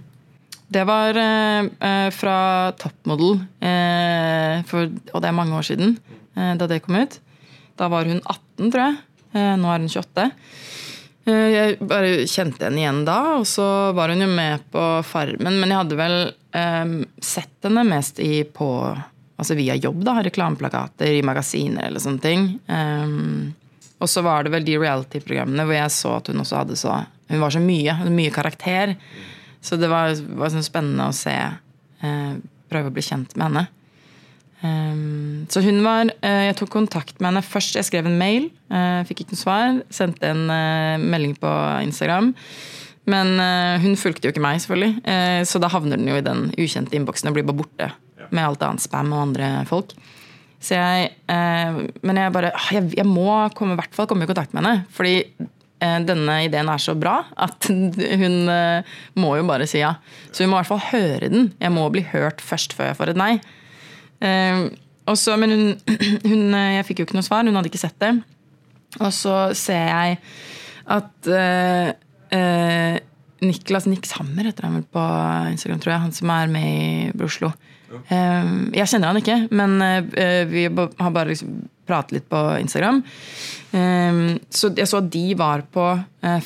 Det 0.76 0.84
var 0.90 1.16
eh, 1.22 1.68
eh, 1.88 2.10
fra 2.12 2.38
Toppmodell, 2.82 3.38
eh, 3.64 4.64
for, 4.68 4.90
og 5.14 5.22
det 5.22 5.30
er 5.30 5.38
mange 5.38 5.56
år 5.56 5.68
siden, 5.70 5.96
eh, 6.36 6.56
da 6.60 6.68
det 6.68 6.82
kom 6.84 6.98
ut. 6.98 7.20
Da 7.80 7.88
var 7.92 8.10
hun 8.10 8.20
18, 8.20 8.72
tror 8.74 8.82
jeg. 8.82 8.98
Eh, 9.36 9.54
nå 9.62 9.70
er 9.72 9.86
hun 9.86 9.92
28. 9.92 10.26
Eh, 11.26 11.48
jeg 11.54 11.78
bare 11.86 12.26
kjente 12.30 12.68
henne 12.68 12.82
igjen 12.82 13.04
da, 13.08 13.20
og 13.40 13.48
så 13.50 13.68
var 13.96 14.12
hun 14.12 14.26
jo 14.26 14.32
med 14.32 14.66
på 14.74 14.84
Farmen. 15.08 15.62
Men 15.62 15.72
jeg 15.72 15.82
hadde 15.84 16.00
vel 16.02 16.18
sett 16.56 17.66
henne 17.68 17.84
mest 17.84 18.20
i, 18.24 18.44
på, 18.48 18.70
altså 19.36 19.58
via 19.58 19.76
jobb, 19.76 20.04
da, 20.08 20.20
reklameplakater 20.24 21.18
i 21.18 21.24
magasiner 21.26 21.90
eller 21.90 22.04
sånne 22.04 22.24
ting. 22.24 22.48
Um, 22.70 23.54
og 24.00 24.12
så 24.12 24.24
var 24.26 24.46
det 24.46 24.54
vel 24.54 24.66
de 24.68 24.78
reality-programmene 24.80 25.66
hvor 25.68 25.78
jeg 25.78 25.94
så 25.96 26.18
at 26.20 26.32
hun 26.32 26.44
også 26.44 26.62
hadde 26.62 26.80
så 26.80 26.98
Hun 27.26 27.42
var 27.42 27.54
så 27.56 27.60
mye, 27.60 27.94
mye 28.14 28.30
karakter. 28.30 28.92
Så 29.66 29.80
det 29.82 29.88
var, 29.90 30.12
var 30.38 30.52
sånn 30.54 30.66
spennende 30.66 31.08
å 31.10 31.16
se 31.16 31.34
uh, 31.34 32.36
prøve 32.70 32.92
å 32.92 32.94
bli 32.94 33.04
kjent 33.06 33.34
med 33.34 33.48
henne. 33.48 33.64
Um, 34.66 35.46
så 35.52 35.62
hun 35.62 35.82
var 35.84 36.10
uh, 36.10 36.44
Jeg 36.48 36.56
tok 36.58 36.72
kontakt 36.74 37.20
med 37.20 37.32
henne 37.32 37.44
først. 37.46 37.80
Jeg 37.80 37.88
skrev 37.90 38.08
en 38.10 38.20
mail. 38.20 38.48
Uh, 38.70 39.02
fikk 39.10 39.24
ikke 39.24 39.36
noe 39.36 39.42
svar. 39.42 39.80
Sendte 39.94 40.30
en 40.32 40.46
uh, 40.50 41.02
melding 41.02 41.36
på 41.42 41.52
Instagram. 41.86 42.34
Men 43.06 43.38
hun 43.84 43.98
fulgte 44.02 44.26
jo 44.26 44.34
ikke 44.34 44.42
meg, 44.42 44.58
selvfølgelig. 44.64 45.46
så 45.46 45.60
da 45.62 45.70
havner 45.70 46.00
den 46.00 46.08
jo 46.10 46.16
i 46.18 46.24
den 46.26 46.48
ukjente 46.58 46.96
innboksen 46.98 47.30
og 47.30 47.36
blir 47.38 47.46
bare 47.46 47.60
borte 47.60 47.90
med 48.34 48.42
alt 48.42 48.64
annet 48.66 48.82
spam 48.82 49.12
og 49.14 49.28
andre 49.28 49.50
folk. 49.70 49.94
Så 50.58 50.78
jeg 50.80 51.12
Men 52.02 52.18
jeg 52.18 52.34
bare 52.34 52.54
ah, 52.56 52.70
jeg, 52.74 52.90
jeg 52.98 53.06
må 53.06 53.28
komme, 53.54 53.76
i 53.76 53.82
hvert 53.82 53.94
fall 53.94 54.08
komme 54.10 54.26
i 54.26 54.30
kontakt 54.30 54.56
med 54.56 54.64
henne. 54.64 54.88
Fordi 54.90 55.20
denne 56.08 56.38
ideen 56.48 56.70
er 56.72 56.82
så 56.82 56.96
bra 56.98 57.20
at 57.46 57.68
hun 58.22 58.50
må 59.20 59.36
jo 59.38 59.46
bare 59.46 59.68
si 59.70 59.84
ja. 59.84 59.96
Så 60.32 60.46
hun 60.46 60.54
må 60.54 60.58
i 60.58 60.64
hvert 60.64 60.74
fall 60.74 60.88
høre 60.90 61.30
den. 61.30 61.52
Jeg 61.60 61.76
må 61.76 61.86
bli 61.94 62.06
hørt 62.10 62.42
først 62.42 62.74
før 62.74 62.90
jeg 62.90 63.00
får 63.02 63.14
et 63.14 63.22
nei. 63.22 63.34
Også, 65.06 65.36
men 65.38 65.54
hun, 65.54 65.68
hun, 66.32 66.56
Jeg 66.56 66.88
fikk 66.88 67.04
jo 67.04 67.10
ikke 67.10 67.20
noe 67.20 67.28
svar, 67.28 67.46
hun 67.46 67.60
hadde 67.60 67.70
ikke 67.70 67.84
sett 67.84 68.00
det. 68.02 68.16
Og 69.02 69.12
så 69.14 69.38
ser 69.58 69.92
jeg 69.92 70.18
at 70.96 71.30
uh, 72.36 72.98
Niklas 73.46 73.88
Nix 73.90 74.16
Hammer 74.18 74.50
heter 74.50 74.68
han 74.68 74.78
vel 74.80 74.86
på 74.96 75.06
Instagram, 75.54 75.80
tror 75.84 75.94
jeg. 75.96 76.04
Han 76.06 76.16
som 76.16 76.34
er 76.34 76.52
med 76.52 76.68
i 76.72 77.16
Broslo. 77.18 77.52
Eh, 77.96 78.48
jeg 78.76 78.90
kjenner 78.90 79.12
han 79.12 79.20
ikke, 79.20 79.36
men 79.56 79.76
vi 80.50 80.64
har 80.66 81.12
bare 81.14 81.30
liksom 81.30 81.60
pratet 81.86 82.16
litt 82.16 82.26
på 82.32 82.40
Instagram. 82.58 83.04
så 83.70 84.72
jeg 84.74 84.90
så 84.90 85.02
at 85.04 85.12
de 85.14 85.26
var 85.38 85.64
på 85.72 85.86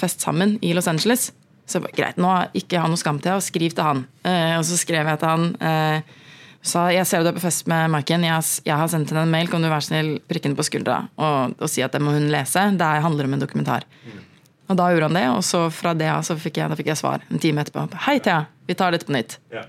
fest 0.01 0.25
sammen 0.25 0.57
i 0.65 0.73
Los 0.75 0.89
Angeles. 0.91 1.29
Så 1.69 1.79
greit, 1.85 2.19
nå 2.19 2.33
ikke 2.57 2.81
ha 2.81 2.89
noe 2.91 2.99
skam 2.99 3.21
til, 3.23 3.37
og 3.37 3.45
skriv 3.45 3.77
til 3.77 3.85
han. 3.85 4.03
og 4.57 4.65
så 4.67 4.81
skrev 4.81 5.07
jeg 5.13 5.21
til 5.21 5.31
han 5.31 6.03
sa 6.65 6.89
jeg 6.91 7.07
ser 7.07 7.23
du 7.23 7.31
er 7.31 7.37
på 7.37 7.43
fest 7.43 7.67
med 7.71 7.89
Maiken. 7.93 8.25
Jeg, 8.27 8.47
jeg, 8.65 8.75
har 8.75 8.89
sendt 8.91 9.13
henne 9.13 9.25
en 9.27 9.33
mail. 9.33 9.49
Kan 9.51 9.63
du 9.63 9.69
være 9.69 9.85
snill 9.85 10.11
prikke 10.29 10.49
henne 10.49 10.59
på 10.59 10.67
skuldra 10.67 11.01
og, 11.15 11.55
og, 11.59 11.67
si 11.71 11.83
at 11.85 11.95
det 11.95 12.01
må 12.03 12.15
hun 12.15 12.29
lese? 12.33 12.65
Det 12.79 12.89
handler 13.05 13.29
om 13.29 13.37
en 13.37 13.45
dokumentar. 13.45 13.87
Og 14.69 14.77
da 14.77 14.91
gjorde 14.93 15.09
han 15.09 15.17
det, 15.17 15.25
og 15.33 15.43
så 15.45 15.63
fra 15.73 15.95
det 15.97 16.09
så 16.27 16.37
fikk 16.37 16.59
jeg, 16.61 16.77
fikk 16.77 16.91
jeg 16.91 16.99
svar 16.99 17.23
en 17.29 17.41
time 17.41 17.63
etterpå. 17.65 17.87
Hei, 18.05 18.19
Thea. 18.21 18.43
Vi 18.69 18.77
tar 18.77 18.93
dette 18.93 19.07
på 19.07 19.15
nytt. 19.15 19.39
Ja. 19.53 19.63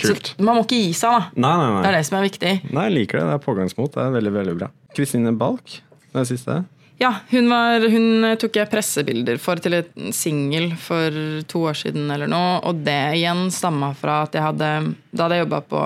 Kult. 0.00 0.32
Så 0.32 0.42
man 0.42 0.56
må 0.56 0.64
ikke 0.64 0.80
gi 0.80 0.94
seg, 0.96 1.12
da. 1.12 1.42
Nei, 1.44 1.54
nei, 1.60 1.66
nei. 1.74 1.82
Det 1.84 1.90
er 1.90 1.96
det 1.98 2.06
som 2.08 2.16
er 2.18 2.24
viktig. 2.24 2.52
Nei, 2.72 2.86
Jeg 2.88 2.94
liker 2.96 3.20
det. 3.20 3.26
Det 3.28 3.34
er 3.36 3.42
pågangsmot. 3.44 3.92
Det 3.94 4.06
er 4.06 4.14
veldig, 4.16 4.32
veldig 4.38 4.54
bra. 4.62 4.70
Kristine 4.96 5.34
Balk, 5.38 5.76
det 6.14 6.22
er 6.22 6.30
siste. 6.30 6.56
Ja, 7.02 7.10
hun, 7.32 7.48
var, 7.50 7.84
hun 7.90 8.26
tok 8.40 8.56
jeg 8.60 8.70
pressebilder 8.70 9.38
for 9.42 9.58
til 9.62 9.76
et 9.80 9.90
singel 10.14 10.70
for 10.78 11.16
to 11.50 11.64
år 11.68 11.78
siden 11.78 12.06
eller 12.14 12.30
noe. 12.30 12.60
Og 12.70 12.84
det 12.86 13.00
igjen 13.18 13.48
stamma 13.54 13.90
fra 13.98 14.22
at 14.28 14.36
jeg 14.38 14.46
hadde 14.46 14.70
Da 15.10 15.26
hadde 15.26 15.40
jeg 15.40 15.44
jobba 15.44 15.60
på 15.68 15.82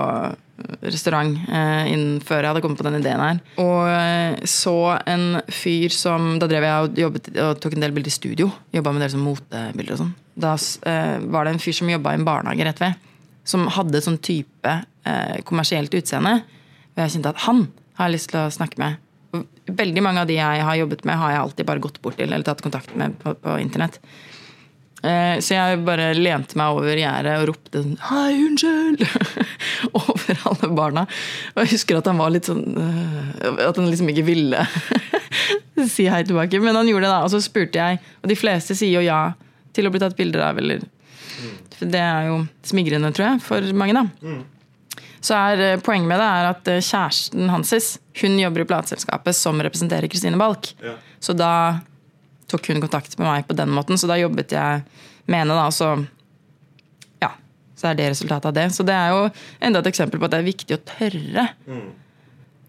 restaurant 0.83 1.35
eh, 1.49 1.89
før 2.25 2.43
jeg 2.43 2.51
hadde 2.51 2.61
kommet 2.63 2.79
på 2.79 2.85
den 2.87 2.99
ideen 2.99 3.23
her. 3.23 3.41
Og 3.61 3.89
eh, 3.89 4.47
så 4.49 4.75
en 5.09 5.41
fyr 5.53 5.93
som 5.93 6.31
Da 6.41 6.49
drev 6.49 6.65
jeg 6.67 6.85
og 6.85 7.01
jobbet 7.03 7.29
og 7.43 7.61
tok 7.63 7.75
en 7.77 7.85
del 7.85 7.95
bilder 7.95 8.11
i 8.11 8.15
studio. 8.15 8.49
Jobba 8.75 8.93
med 8.95 9.05
del 9.05 9.13
som 9.13 9.25
motebilder 9.25 9.97
og 9.97 10.01
sånn. 10.03 10.15
Da 10.39 10.55
eh, 10.91 11.17
var 11.31 11.45
det 11.45 11.55
en 11.55 11.61
fyr 11.63 11.77
som 11.79 11.91
jobba 11.91 12.13
i 12.13 12.21
en 12.21 12.27
barnehage 12.27 12.67
rett 12.67 12.81
ved. 12.83 13.11
Som 13.49 13.67
hadde 13.73 14.03
sånn 14.05 14.19
type 14.23 14.73
eh, 15.09 15.37
kommersielt 15.49 15.93
utseende. 15.97 16.39
Og 16.95 17.03
jeg 17.03 17.15
kjente 17.17 17.35
at 17.35 17.45
han 17.47 17.67
har 17.99 18.09
jeg 18.09 18.19
lyst 18.19 18.33
til 18.33 18.41
å 18.41 18.49
snakke 18.53 18.81
med. 18.81 19.05
Veldig 19.69 20.01
mange 20.01 20.23
av 20.23 20.29
de 20.29 20.39
jeg 20.39 20.65
har 20.65 20.79
jobbet 20.79 21.03
med, 21.05 21.19
har 21.21 21.35
jeg 21.35 21.43
alltid 21.43 21.67
bare 21.69 21.83
gått 21.83 21.99
bort 22.01 22.17
til 22.17 22.31
eller 22.31 22.45
tatt 22.47 22.63
kontakt 22.65 22.95
med 22.97 23.17
på, 23.21 23.35
på 23.37 23.57
internett. 23.61 23.99
Eh, 24.99 25.39
så 25.39 25.55
jeg 25.55 25.79
bare 25.87 26.09
lente 26.17 26.57
meg 26.59 26.75
over 26.75 26.99
gjerdet 26.99 27.37
og 27.39 27.45
ropte 27.53 27.83
sånn 27.83 27.95
'Hei, 28.03 28.33
unnskyld!' 28.49 29.05
over 30.01 30.41
alle 30.51 30.69
barna. 30.75 31.05
Og 31.55 31.61
jeg 31.63 31.73
husker 31.77 31.99
at 31.99 32.09
han 32.11 32.19
var 32.19 32.33
litt 32.35 32.49
sånn 32.49 32.65
eh, 32.75 33.63
At 33.69 33.79
han 33.79 33.87
liksom 33.87 34.11
ikke 34.11 34.27
ville 34.27 34.65
si 35.95 36.09
hei 36.11 36.23
tilbake. 36.27 36.59
Men 36.59 36.75
han 36.75 36.91
gjorde 36.91 37.07
det, 37.07 37.13
da. 37.15 37.23
Og 37.23 37.31
så 37.31 37.39
spurte 37.43 37.79
jeg, 37.79 38.03
og 38.19 38.31
de 38.31 38.39
fleste 38.39 38.75
sier 38.75 38.99
jo 38.99 39.07
ja 39.07 39.21
til 39.75 39.87
å 39.87 39.93
bli 39.93 40.03
tatt 40.03 40.17
bilder 40.19 40.49
av. 40.49 40.59
Eller, 40.59 40.83
for 41.77 41.87
det 41.87 42.03
er 42.03 42.31
jo 42.33 42.41
smigrende, 42.67 43.13
tror 43.15 43.31
jeg, 43.31 43.43
for 43.45 43.73
mange, 43.79 43.95
da. 43.95 44.03
Mm. 44.19 44.43
Så 45.23 45.35
er 45.35 45.63
eh, 45.63 45.81
Poenget 45.83 46.11
med 46.11 46.19
det 46.19 46.27
er 46.27 46.49
at 46.51 46.73
kjæresten 46.75 47.51
Hanses 47.53 47.93
hun 48.19 48.35
jobber 48.35 48.65
i 48.65 48.67
plateselskapet 48.67 49.37
som 49.37 49.61
representerer 49.63 50.11
Kristine 50.11 50.39
Balk. 50.39 50.73
Ja. 50.83 50.97
Så 51.23 51.31
da 51.39 51.53
tok 52.49 52.71
hun 52.71 52.81
kontakt 52.83 53.15
med 53.19 53.27
meg 53.27 53.47
på 53.47 53.57
den 53.57 53.71
måten. 53.73 53.99
Så 53.99 54.09
da 54.09 54.19
jobbet 54.19 54.55
jeg 54.55 54.83
med 55.29 55.43
henne. 55.43 55.55
da, 55.55 55.67
og 55.69 55.75
så 55.75 55.93
ja, 57.23 57.33
så 57.77 57.91
er 57.91 57.99
det 57.99 58.11
resultatet 58.13 58.49
av 58.51 58.55
det. 58.57 58.67
Så 58.75 58.85
det 58.87 58.95
er 58.95 59.15
jo 59.15 59.25
enda 59.65 59.83
et 59.83 59.91
eksempel 59.91 60.21
på 60.21 60.29
at 60.29 60.35
det 60.35 60.41
er 60.41 60.49
viktig 60.49 60.77
å 60.77 60.83
tørre. 60.95 61.49
Mm. 61.69 61.89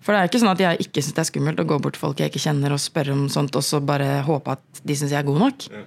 For 0.00 0.16
det 0.16 0.20
er 0.20 0.30
ikke 0.30 0.40
sånn 0.40 0.54
at 0.54 0.62
jeg 0.64 0.84
ikke 0.86 1.02
syns 1.04 1.16
det 1.16 1.24
er 1.24 1.28
skummelt 1.28 1.60
å 1.60 1.68
gå 1.68 1.76
bort 1.82 1.96
til 1.96 2.02
folk 2.06 2.20
jeg 2.20 2.32
ikke 2.32 2.42
kjenner 2.46 2.72
og 2.72 2.80
spørre 2.80 3.12
om 3.12 3.26
sånt, 3.32 3.56
og 3.56 3.64
så 3.64 3.82
bare 3.84 4.22
håpe 4.24 4.56
at 4.56 4.80
de 4.86 4.96
syns 4.96 5.12
jeg 5.12 5.20
er 5.20 5.28
god 5.28 5.42
nok. 5.44 5.66
Ja. 5.74 5.82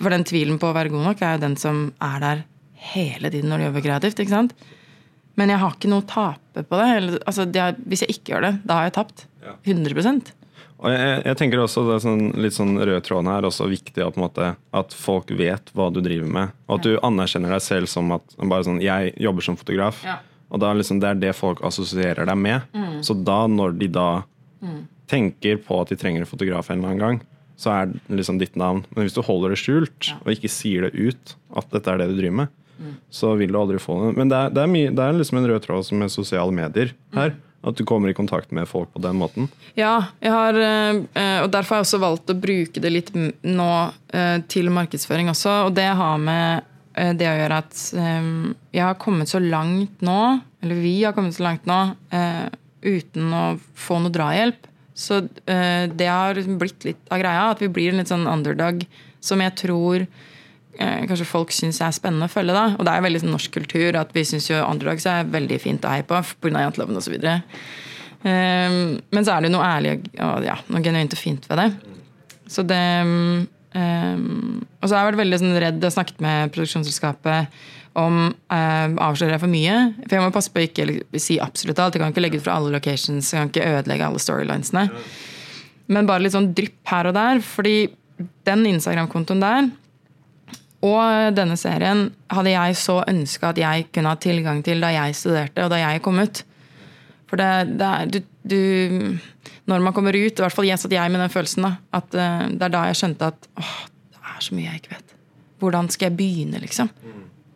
For 0.00 0.10
den 0.10 0.24
tvilen 0.26 0.56
på 0.58 0.70
å 0.70 0.76
være 0.76 0.92
god 0.94 1.04
nok 1.10 1.20
er 1.22 1.36
jo 1.36 1.42
den 1.44 1.58
som 1.60 1.84
er 2.02 2.22
der 2.22 2.46
hele 2.94 3.30
tiden 3.30 3.52
når 3.52 3.60
du 3.60 3.66
jobber 3.68 3.84
kreativt. 3.84 4.22
ikke 4.24 4.32
sant? 4.32 4.56
Men 5.38 5.50
jeg 5.50 5.60
har 5.60 5.76
ikke 5.76 5.90
noe 5.90 6.04
å 6.04 6.08
tape 6.08 6.64
på 6.64 6.80
det. 6.80 6.88
Eller, 6.96 7.20
altså, 7.26 7.46
det 7.48 7.60
er, 7.62 7.76
hvis 7.90 8.04
jeg 8.04 8.16
ikke 8.16 8.34
gjør 8.34 8.48
det, 8.48 8.52
da 8.66 8.78
har 8.78 8.88
jeg 8.88 8.96
tapt. 8.98 9.26
100 9.68 10.32
og 10.84 10.92
jeg, 10.92 11.20
jeg, 11.24 11.36
tenker 11.40 11.62
også 11.62 11.82
det 11.86 11.94
er 11.94 12.02
sånn, 12.04 12.24
litt 12.44 12.56
sånn 12.56 12.76
rød 12.76 13.06
tråden 13.06 13.30
her 13.32 13.46
også 13.48 13.70
viktig 13.70 14.04
måte, 14.20 14.50
at, 14.76 14.96
folk 14.96 15.30
vet 15.32 15.72
hva 15.72 15.88
du 15.88 16.02
driver 16.04 16.28
med. 16.28 16.56
Og 16.68 16.76
at 16.76 16.84
du 16.84 16.98
anerkjenner 17.00 17.54
deg 17.56 17.64
selv 17.64 17.88
som 17.88 18.12
at 18.18 18.36
bare 18.42 18.66
sånn, 18.66 18.82
jeg 18.84 19.14
jobber 19.24 19.46
som 19.46 19.56
fotograf. 19.56 20.02
Ja. 20.04 20.18
Og 20.52 20.60
da 20.60 20.74
liksom, 20.76 21.00
det 21.00 21.08
er 21.08 21.22
det 21.22 21.36
folk 21.38 21.62
assosierer 21.64 22.28
deg 22.28 22.36
med. 22.36 22.66
Mm. 22.76 22.98
Så 23.06 23.16
da, 23.16 23.44
når 23.48 23.78
de 23.80 23.88
da 23.96 24.08
mm. 24.60 24.82
tenker 25.10 25.62
på 25.64 25.80
at 25.80 25.94
de 25.94 25.98
trenger 26.00 26.24
en 26.26 26.30
fotograf 26.30 26.68
en 26.68 26.82
eller 26.82 26.92
annen 26.92 27.04
gang, 27.04 27.22
så 27.56 27.72
er 27.72 27.88
det 27.94 28.18
liksom 28.20 28.42
ditt 28.42 28.58
navn. 28.60 28.84
Men 28.92 29.06
hvis 29.06 29.16
du 29.16 29.22
holder 29.24 29.54
det 29.54 29.62
skjult 29.62 30.10
ja. 30.10 30.18
og 30.20 30.34
ikke 30.34 30.52
sier 30.52 30.84
det 30.84 30.92
ut 30.98 31.34
at 31.56 31.72
dette 31.72 31.90
er 31.90 32.02
det 32.02 32.10
du 32.12 32.18
driver 32.18 32.44
med, 32.44 32.60
så 33.14 33.32
vil 33.38 33.52
du 33.54 33.58
aldri 33.58 33.80
få 33.80 33.96
det. 34.02 34.12
Men 34.18 34.30
det 34.30 34.38
er, 34.38 34.54
det 34.54 34.62
er, 34.64 34.70
mye, 34.70 34.92
det 34.92 35.04
er 35.04 35.16
liksom 35.16 35.40
en 35.40 35.48
rød 35.48 35.64
tråd 35.64 35.90
med 35.96 36.12
sosiale 36.12 36.54
medier 36.54 36.92
her. 37.14 37.36
At 37.64 37.78
du 37.78 37.84
kommer 37.88 38.12
i 38.12 38.16
kontakt 38.16 38.52
med 38.52 38.68
folk 38.68 38.92
på 38.92 39.00
den 39.00 39.16
måten? 39.16 39.48
Ja, 39.78 39.96
har, 40.20 40.58
eh, 40.60 41.40
og 41.40 41.48
derfor 41.52 41.76
har 41.76 41.80
jeg 41.82 41.88
også 41.88 42.02
valgt 42.02 42.32
å 42.32 42.36
bruke 42.36 42.82
det 42.82 42.92
litt 42.92 43.10
nå 43.14 43.70
eh, 44.12 44.38
til 44.52 44.68
markedsføring 44.74 45.32
også. 45.32 45.54
Og 45.68 45.76
det 45.78 45.88
har 45.96 46.20
med 46.20 46.66
eh, 46.92 47.14
det 47.16 47.30
å 47.30 47.38
gjøre 47.38 47.62
at 47.64 47.86
jeg 47.94 48.84
har 48.84 49.00
kommet 49.00 49.32
så 49.32 49.40
langt 49.40 50.04
nå, 50.04 50.20
eller 50.60 50.84
vi 50.84 50.98
har 51.06 51.16
kommet 51.16 51.36
så 51.36 51.46
langt 51.46 51.64
nå, 51.68 51.80
uten 52.84 53.32
å 53.32 53.44
få 53.78 53.98
noe 54.02 54.12
drahjelp. 54.12 54.68
Så 54.94 55.24
det 55.24 56.06
har 56.06 56.38
blitt 56.60 56.84
litt 56.86 57.10
av 57.10 57.18
greia, 57.18 57.48
at 57.50 57.62
vi 57.62 57.70
blir 57.72 57.90
en 57.90 57.98
litt 57.98 58.12
sånn 58.12 58.28
underdog 58.30 58.84
som 59.24 59.42
jeg 59.42 59.56
tror 59.58 60.04
eh, 60.04 60.33
kanskje 60.78 61.26
folk 61.28 61.52
syns 61.54 61.80
er 61.84 61.94
spennende 61.94 62.26
å 62.28 62.32
følge. 62.32 62.54
da, 62.56 62.74
Og 62.78 62.84
det 62.86 62.92
er 62.94 63.04
veldig 63.04 63.22
sånn, 63.22 63.34
norsk 63.34 63.52
kultur 63.54 63.96
at 64.00 64.12
vi 64.14 64.24
syns 64.26 64.48
jo 64.50 64.60
underdogs 64.62 65.06
er 65.06 65.28
veldig 65.30 65.58
fint 65.62 65.84
å 65.84 65.92
heie 65.92 66.06
på 66.06 66.18
pga. 66.42 66.64
janteloven 66.64 66.98
osv. 66.98 67.14
Um, 68.24 69.00
men 69.12 69.26
så 69.26 69.34
er 69.34 69.44
det 69.44 69.52
noe 69.52 69.66
ærlig 69.68 69.98
og 70.16 70.46
ja, 70.46 70.56
noe 70.72 70.80
genuint 70.84 71.12
og 71.12 71.20
fint 71.20 71.44
ved 71.50 71.60
det. 71.60 71.68
Så 72.48 72.64
det 72.64 72.80
um, 73.04 73.44
Og 74.80 74.88
så 74.88 74.94
har 74.94 75.02
jeg 75.02 75.12
vært 75.12 75.22
veldig 75.22 75.40
sånn, 75.42 75.56
redd. 75.60 75.84
og 75.84 75.92
snakket 75.92 76.24
med 76.24 76.52
produksjonsselskapet 76.54 77.60
om 78.00 78.32
uh, 78.32 78.88
avslører 79.06 79.36
jeg 79.36 79.44
for 79.44 79.52
mye. 79.52 79.76
For 80.06 80.16
jeg 80.16 80.24
må 80.24 80.32
passe 80.34 80.50
på 80.50 80.62
å 80.62 80.66
ikke 80.66 81.20
si 81.20 81.38
absolutt 81.42 81.78
alt. 81.78 81.94
Jeg 81.94 82.02
kan 82.02 82.14
ikke 82.14 82.24
legge 82.24 82.40
ut 82.40 82.46
fra 82.46 82.56
alle 82.58 82.72
locations. 82.74 83.28
Jeg 83.30 83.38
kan 83.38 83.52
ikke 83.52 83.78
ødelegge 83.78 84.08
alle 84.08 84.22
storylinesene. 84.22 84.88
Men 85.94 86.08
bare 86.08 86.24
litt 86.24 86.34
sånn 86.34 86.50
drypp 86.56 86.80
her 86.90 87.10
og 87.10 87.14
der. 87.14 87.42
Fordi 87.44 87.76
den 88.48 88.66
Instagram-kontoen 88.72 89.42
der 89.42 89.68
og 90.84 91.36
denne 91.36 91.56
serien 91.56 92.08
hadde 92.32 92.52
jeg 92.52 92.76
så 92.76 92.98
ønska 93.08 93.52
at 93.52 93.60
jeg 93.60 93.86
kunne 93.94 94.12
ha 94.12 94.20
tilgang 94.20 94.60
til 94.66 94.84
da 94.84 94.90
jeg 94.92 95.16
studerte 95.16 95.64
og 95.64 95.72
da 95.72 95.80
jeg 95.80 96.02
kom 96.04 96.20
ut. 96.20 96.42
For 97.30 97.40
det, 97.40 97.78
det 97.80 97.88
er 97.88 98.10
du, 98.12 98.18
du, 98.44 98.58
Når 99.70 99.80
man 99.86 99.94
kommer 99.96 100.12
ut, 100.12 100.34
i 100.36 100.44
hvert 100.44 100.54
fall 100.54 100.68
jeg 100.68 100.80
satt 100.82 100.92
jeg 100.92 101.12
med 101.12 101.24
den 101.24 101.32
følelsen, 101.32 101.64
da, 101.64 101.72
at 101.96 102.18
uh, 102.18 102.44
det 102.52 102.68
er 102.68 102.74
da 102.74 102.84
jeg 102.90 103.00
skjønte 103.00 103.32
at 103.32 103.48
åh, 103.60 103.76
det 104.12 104.34
er 104.34 104.44
så 104.44 104.58
mye 104.58 104.68
jeg 104.68 104.82
ikke 104.82 104.94
vet. 104.98 105.16
Hvordan 105.64 105.88
skal 105.90 106.10
jeg 106.10 106.18
begynne, 106.18 106.60
liksom? 106.60 106.92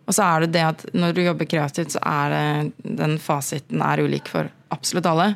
Og 0.09 0.17
så 0.17 0.25
er 0.25 0.47
det 0.47 0.55
det 0.57 0.65
at 0.65 0.87
når 0.97 1.13
du 1.13 1.21
jobber 1.21 1.49
kreativt, 1.51 1.93
så 1.93 2.01
er 2.01 2.33
det, 2.33 2.93
den 2.97 3.19
fasiten 3.21 3.83
er 3.85 4.01
ulik 4.01 4.31
for 4.33 4.49
absolutt 4.73 5.09
alle. 5.11 5.35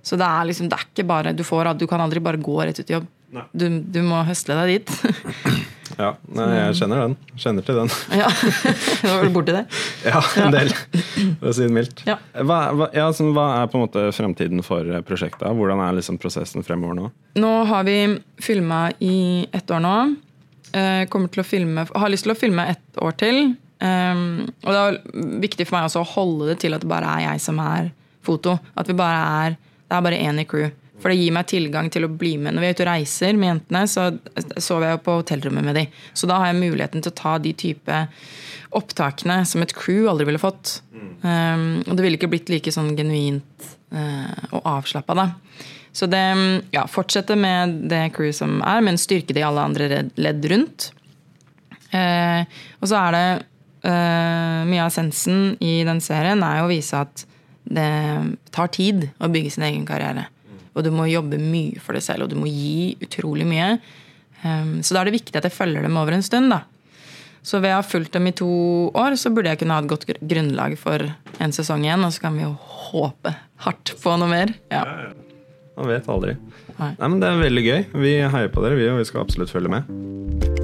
Så 0.00 0.16
det 0.16 0.24
er 0.24 0.48
liksom, 0.48 0.70
det 0.72 0.78
er 0.78 0.86
ikke 0.86 1.04
bare 1.04 1.34
Du, 1.36 1.44
får, 1.44 1.74
du 1.76 1.84
kan 1.90 2.00
aldri 2.00 2.22
bare 2.24 2.40
gå 2.40 2.56
rett 2.62 2.78
ut 2.80 2.88
i 2.88 2.96
jobb. 2.96 3.08
Du, 3.52 3.66
du 3.84 4.00
må 4.06 4.22
høsle 4.24 4.56
deg 4.62 4.78
dit. 4.78 4.94
Ja, 5.98 6.12
jeg 6.30 6.76
kjenner 6.78 7.00
den. 7.02 7.14
Kjenner 7.34 7.64
til 7.66 7.78
den. 7.80 7.90
Ja, 8.14 8.28
Du 9.02 9.08
var 9.08 9.22
vel 9.24 9.32
borti 9.34 9.54
det? 9.56 9.64
Ja, 10.06 10.22
en 10.44 10.54
del, 10.54 10.70
for 11.40 11.50
å 11.50 11.54
si 11.56 11.66
det 11.66 11.74
mildt. 11.74 12.04
Ja. 12.06 12.20
Hva, 12.38 12.58
hva, 12.78 12.88
ja, 12.94 13.08
så, 13.14 13.26
hva, 13.34 13.48
er 13.58 13.72
på 13.72 13.80
en 13.80 13.86
måte 13.88 14.04
fremtiden 14.14 14.62
for 14.66 14.86
prosjektet? 15.08 15.48
Hvordan 15.58 15.82
er 15.82 15.98
liksom 15.98 16.20
prosessen 16.22 16.66
fremover 16.66 17.00
nå? 17.00 17.10
Nå 17.42 17.52
har 17.70 17.86
vi 17.88 17.98
filma 18.42 18.86
i 19.02 19.48
ett 19.50 19.74
år 19.74 19.82
nå. 19.82 19.96
Eh, 20.70 21.04
kommer 21.10 21.32
til 21.34 21.42
å 21.42 21.48
filme, 21.48 21.86
har 21.90 22.12
lyst 22.12 22.28
til 22.28 22.34
å 22.36 22.38
filme 22.38 22.68
ett 22.70 23.02
år 23.02 23.18
til. 23.18 23.42
Um, 23.78 24.48
og 24.66 24.74
det 24.74 24.78
er 24.78 24.96
viktig 25.44 25.68
for 25.68 25.78
meg 25.78 25.94
å 25.94 26.02
holde 26.16 26.48
det 26.50 26.56
til 26.64 26.74
at 26.74 26.82
det 26.82 26.90
bare 26.90 27.10
er 27.14 27.28
jeg 27.28 27.42
som 27.44 27.60
er 27.62 27.92
foto. 28.26 28.58
At 28.78 28.90
vi 28.90 28.96
bare 28.98 29.46
er 29.46 29.58
Det 29.88 29.96
er 29.96 30.02
bare 30.04 30.18
én 30.20 30.36
i 30.36 30.44
crew. 30.44 30.68
For 30.98 31.12
det 31.12 31.20
gir 31.20 31.34
meg 31.34 31.46
tilgang 31.50 31.88
til 31.94 32.06
å 32.06 32.10
bli 32.10 32.34
med. 32.42 32.56
Når 32.56 32.64
vi 32.64 32.68
er 32.68 32.76
ute 32.76 32.84
og 32.84 32.90
reiser 32.90 33.38
med 33.38 33.52
jentene, 33.52 33.84
så 33.90 34.08
sover 34.58 34.92
jeg 34.92 35.02
på 35.06 35.16
hotellrommet 35.20 35.66
med 35.66 35.78
dem. 35.78 35.96
Så 36.12 36.28
da 36.30 36.40
har 36.42 36.50
jeg 36.50 36.60
muligheten 36.62 37.04
til 37.04 37.14
å 37.14 37.18
ta 37.20 37.36
de 37.42 37.54
type 37.54 38.02
opptakene 38.76 39.40
som 39.48 39.62
et 39.64 39.74
crew 39.76 40.08
aldri 40.10 40.26
ville 40.28 40.42
fått. 40.42 40.80
Um, 41.22 41.80
og 41.86 41.94
det 41.96 42.04
ville 42.04 42.18
ikke 42.18 42.30
blitt 42.30 42.50
like 42.52 42.72
sånn 42.74 42.92
genuint 42.98 43.68
uh, 43.94 44.54
og 44.54 44.62
avslappa, 44.78 45.16
da. 45.18 45.30
Så 45.92 46.06
det 46.10 46.22
Ja, 46.74 46.84
fortsette 46.90 47.34
med 47.38 47.88
det 47.90 48.08
crew 48.16 48.32
som 48.36 48.60
er, 48.62 48.82
men 48.84 49.00
styrke 49.00 49.34
det 49.34 49.42
i 49.42 49.46
alle 49.46 49.64
andre 49.70 50.04
ledd 50.20 50.44
rundt. 50.52 50.90
Uh, 51.88 52.44
og 52.82 52.90
så 52.90 52.98
er 53.00 53.14
det 53.16 53.28
uh, 53.88 54.66
Mye 54.68 54.82
av 54.84 54.90
essensen 54.90 55.54
i 55.64 55.80
den 55.88 56.02
serien 56.04 56.44
er 56.44 56.60
jo 56.60 56.68
å 56.68 56.72
vise 56.74 57.00
at 57.00 57.24
det 57.68 57.88
tar 58.52 58.70
tid 58.72 59.08
å 59.20 59.28
bygge 59.32 59.54
sin 59.56 59.64
egen 59.66 59.86
karriere. 59.88 60.26
Og 60.78 60.86
du 60.86 60.92
må 60.94 61.08
jobbe 61.10 61.40
mye 61.42 61.82
for 61.82 61.98
deg 61.98 62.04
selv, 62.06 62.26
og 62.26 62.32
du 62.32 62.38
må 62.38 62.48
gi 62.50 62.94
utrolig 63.04 63.46
mye. 63.48 63.76
Um, 64.44 64.78
så 64.86 64.94
da 64.94 65.02
er 65.02 65.10
det 65.10 65.18
viktig 65.18 65.34
at 65.38 65.48
jeg 65.48 65.56
følger 65.56 65.84
dem 65.84 65.98
over 65.98 66.14
en 66.14 66.24
stund. 66.24 66.52
da. 66.54 66.62
Så 67.42 67.60
ved 67.62 67.72
å 67.72 67.80
ha 67.80 67.86
fulgt 67.86 68.14
dem 68.14 68.28
i 68.30 68.34
to 68.36 68.48
år, 68.98 69.16
så 69.18 69.32
burde 69.34 69.50
jeg 69.50 69.62
kunne 69.62 69.76
ha 69.76 69.82
et 69.82 69.90
godt 69.90 70.06
grunnlag 70.20 70.76
for 70.80 71.06
en 71.42 71.54
sesong 71.54 71.86
igjen. 71.86 72.04
Og 72.06 72.14
så 72.14 72.26
kan 72.26 72.38
vi 72.38 72.46
jo 72.46 72.54
håpe 72.90 73.34
hardt 73.66 73.94
på 74.02 74.18
noe 74.20 74.30
mer. 74.30 74.54
Ja. 74.74 74.84
Man 75.78 75.90
vet 75.90 76.10
aldri. 76.10 76.36
Nei. 76.78 76.92
Nei, 76.98 77.08
men 77.08 77.18
Det 77.22 77.30
er 77.30 77.42
veldig 77.42 77.66
gøy. 77.66 77.82
Vi 78.04 78.14
heier 78.36 78.54
på 78.54 78.64
dere, 78.66 78.78
vi, 78.78 78.88
og 78.92 79.02
vi 79.02 79.10
skal 79.10 79.24
absolutt 79.26 79.54
følge 79.54 79.78
med. 79.78 80.57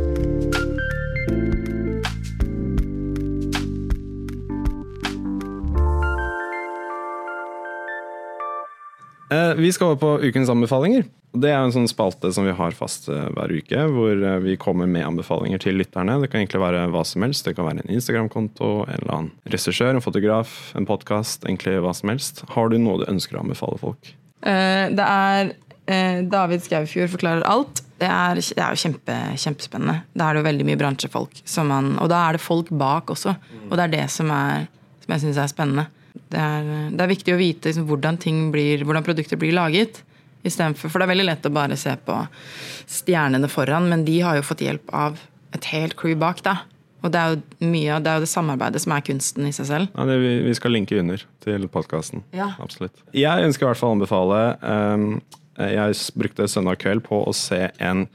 Vi 9.58 9.70
skal 9.72 9.92
over 9.92 10.00
på 10.00 10.14
ukens 10.28 10.50
anbefalinger. 10.52 11.06
Det 11.34 11.50
er 11.50 11.64
en 11.64 11.72
sånn 11.74 11.88
spalte 11.90 12.30
som 12.34 12.46
vi 12.46 12.52
har 12.54 12.76
fast 12.78 13.08
eh, 13.10 13.26
hver 13.34 13.50
uke, 13.50 13.86
hvor 13.90 14.12
eh, 14.14 14.36
vi 14.44 14.54
kommer 14.60 14.86
med 14.86 15.02
anbefalinger 15.02 15.58
til 15.64 15.80
lytterne. 15.80 16.20
Det 16.22 16.28
kan 16.30 16.44
egentlig 16.44 16.60
være 16.62 16.84
hva 16.94 17.02
som 17.08 17.24
helst. 17.26 17.48
Det 17.48 17.56
kan 17.58 17.66
være 17.66 17.82
en 17.82 17.94
Instagram-konto, 17.96 18.68
en 18.84 19.00
eller 19.00 19.14
annen 19.16 19.32
regissør, 19.50 19.96
en 19.96 20.04
fotograf, 20.04 20.52
en 20.78 20.86
podkast. 20.86 21.42
Egentlig 21.48 21.80
hva 21.82 21.94
som 21.96 22.12
helst. 22.12 22.44
Har 22.54 22.70
du 22.70 22.78
noe 22.78 23.02
du 23.02 23.08
ønsker 23.10 23.38
å 23.38 23.42
anbefale 23.42 23.80
folk? 23.82 24.12
Det 24.44 25.04
er 25.08 25.54
David 26.28 26.60
Skaufjord 26.66 27.14
forklarer 27.14 27.46
alt. 27.48 27.80
Det 27.96 28.06
er, 28.10 28.36
det 28.36 28.60
er 28.60 28.76
jo 28.76 28.82
kjempe, 28.82 29.16
kjempespennende. 29.40 30.02
Da 30.12 30.28
er 30.28 30.36
det 30.36 30.42
jo 30.42 30.48
veldig 30.50 30.66
mye 30.68 30.80
bransjefolk. 30.80 31.40
Man, 31.64 31.94
og 31.96 32.10
da 32.12 32.20
er 32.28 32.36
det 32.36 32.44
folk 32.44 32.68
bak 32.68 33.10
også. 33.14 33.32
Og 33.70 33.74
det 33.74 33.86
er 33.86 33.94
det 33.96 34.06
som, 34.12 34.28
er, 34.30 34.68
som 35.02 35.16
jeg 35.16 35.24
syns 35.24 35.40
er 35.40 35.50
spennende. 35.50 35.86
Det 36.14 36.40
er, 36.40 36.66
det 36.94 37.02
er, 37.02 37.10
viktig 37.10 37.34
å 37.34 37.38
vite 37.38 37.70
liksom, 37.70 37.86
hvordan, 37.88 38.18
blir, 38.54 38.84
hvordan, 38.86 39.06
produkter 39.06 39.40
blir 39.40 39.54
laget. 39.56 40.02
For, 40.44 40.90
for 40.90 41.00
det 41.00 41.06
er 41.06 41.12
veldig 41.14 41.26
lett 41.26 41.46
å 41.48 41.54
bare 41.54 41.76
se 41.80 41.94
på 42.04 42.18
stjernene 42.90 43.48
foran, 43.48 43.88
men 43.90 44.04
de 44.06 44.20
har 44.22 44.38
jo 44.38 44.46
fått 44.46 44.62
hjelp 44.62 44.92
av 44.94 45.18
et 45.56 45.70
helt 45.72 45.96
crew 45.98 46.16
bak. 46.18 46.42
da. 46.44 46.58
Og 47.04 47.12
det 47.12 47.20
er 47.20 47.34
jo 47.34 47.68
mye 47.68 47.98
det, 48.00 48.12
er 48.12 48.24
det 48.24 48.30
samarbeidet 48.32 48.80
som 48.80 48.94
er 48.96 49.04
kunsten 49.04 49.48
i 49.48 49.52
seg 49.52 49.68
selv. 49.68 49.92
Ja, 49.92 50.06
det, 50.08 50.18
vi, 50.22 50.34
vi, 50.46 50.56
skal 50.56 50.72
linke 50.72 50.98
under 51.00 51.24
til 51.44 51.66
podkasten. 51.72 52.24
Ja. 52.36 52.54
Absolutt. 52.64 53.02
Jeg 53.16 53.48
ønsker 53.48 53.66
i 53.66 53.70
hvert 53.70 53.80
fall 53.80 53.92
å 53.92 53.96
anbefale 53.98 54.40
um, 54.64 55.08
Jeg 55.60 55.98
brukte 56.16 56.48
søndag 56.48 56.80
kveld 56.80 57.04
på 57.04 57.20
å 57.28 57.34
se 57.36 57.66
en 57.76 58.06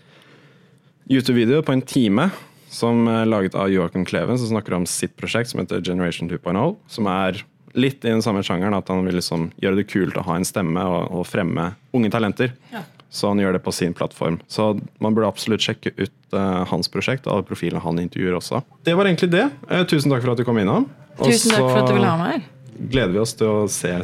YouTube-video 1.09 1.61
på 1.65 1.75
en 1.75 1.85
time 1.85 2.29
som 2.69 3.07
er 3.09 3.29
laget 3.29 3.55
av 3.57 3.69
Joakim 3.73 4.03
Kleven, 4.05 4.37
som 4.37 4.51
snakker 4.51 4.75
om 4.77 4.85
sitt 4.89 5.15
prosjekt 5.17 5.51
som 5.51 5.61
heter 5.61 5.81
Generation 5.85 6.29
2.0. 6.29 6.75
Som 6.89 7.09
er 7.09 7.41
litt 7.73 8.05
i 8.05 8.11
den 8.11 8.23
samme 8.25 8.43
sjangeren, 8.45 8.77
at 8.77 8.89
han 8.91 9.03
vil 9.05 9.19
liksom 9.19 9.49
gjøre 9.61 9.81
det 9.81 9.89
kult 9.91 10.17
å 10.17 10.23
ha 10.27 10.37
en 10.39 10.47
stemme 10.47 10.85
og, 10.85 11.11
og 11.19 11.27
fremme 11.29 11.73
unge 11.95 12.11
talenter. 12.13 12.55
Ja. 12.73 12.85
Så 13.09 13.31
han 13.31 13.41
gjør 13.41 13.57
det 13.57 13.63
på 13.65 13.73
sin 13.73 13.93
plattform. 13.97 14.37
Så 14.47 14.71
man 15.01 15.15
burde 15.17 15.31
absolutt 15.31 15.65
sjekke 15.65 15.95
ut 15.97 16.13
uh, 16.35 16.61
hans 16.69 16.91
prosjekt 16.93 17.25
og 17.25 17.33
alle 17.39 17.47
profilene 17.47 17.81
han 17.81 18.01
intervjuer 18.01 18.37
også. 18.37 18.61
Det 18.85 18.93
var 18.97 19.09
egentlig 19.09 19.31
det. 19.33 19.47
Uh, 19.65 19.81
tusen 19.89 20.13
takk 20.13 20.21
for 20.25 20.35
at 20.35 20.41
du 20.41 20.45
kom 20.45 20.61
innom. 20.61 20.85
Tusen 21.17 21.55
takk 21.55 21.65
for 21.65 21.81
at 21.81 21.89
du 21.89 21.97
ville 21.97 22.09
ha 22.09 22.19
meg 22.21 22.35
her. 22.37 22.49
gleder 22.77 23.17
vi 23.17 23.23
oss 23.23 23.33
til 23.37 23.49
å 23.49 23.63
se 23.71 23.95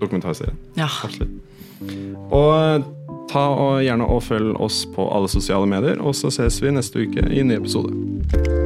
dokumentarserien. 0.00 0.56
Ja. 0.80 0.88
Absolutt. 1.04 1.52
Og 2.32 2.50
eh, 2.56 2.86
ta 3.30 3.46
og 3.54 3.82
gjerne 3.84 4.08
og 4.08 4.22
følg 4.24 4.60
oss 4.62 4.84
på 4.94 5.08
alle 5.14 5.30
sosiale 5.32 5.68
medier, 5.70 6.00
og 6.00 6.16
så 6.18 6.32
ses 6.34 6.60
vi 6.62 6.74
neste 6.74 7.06
uke 7.06 7.28
i 7.28 7.42
en 7.44 7.52
ny 7.52 7.60
episode. 7.60 8.63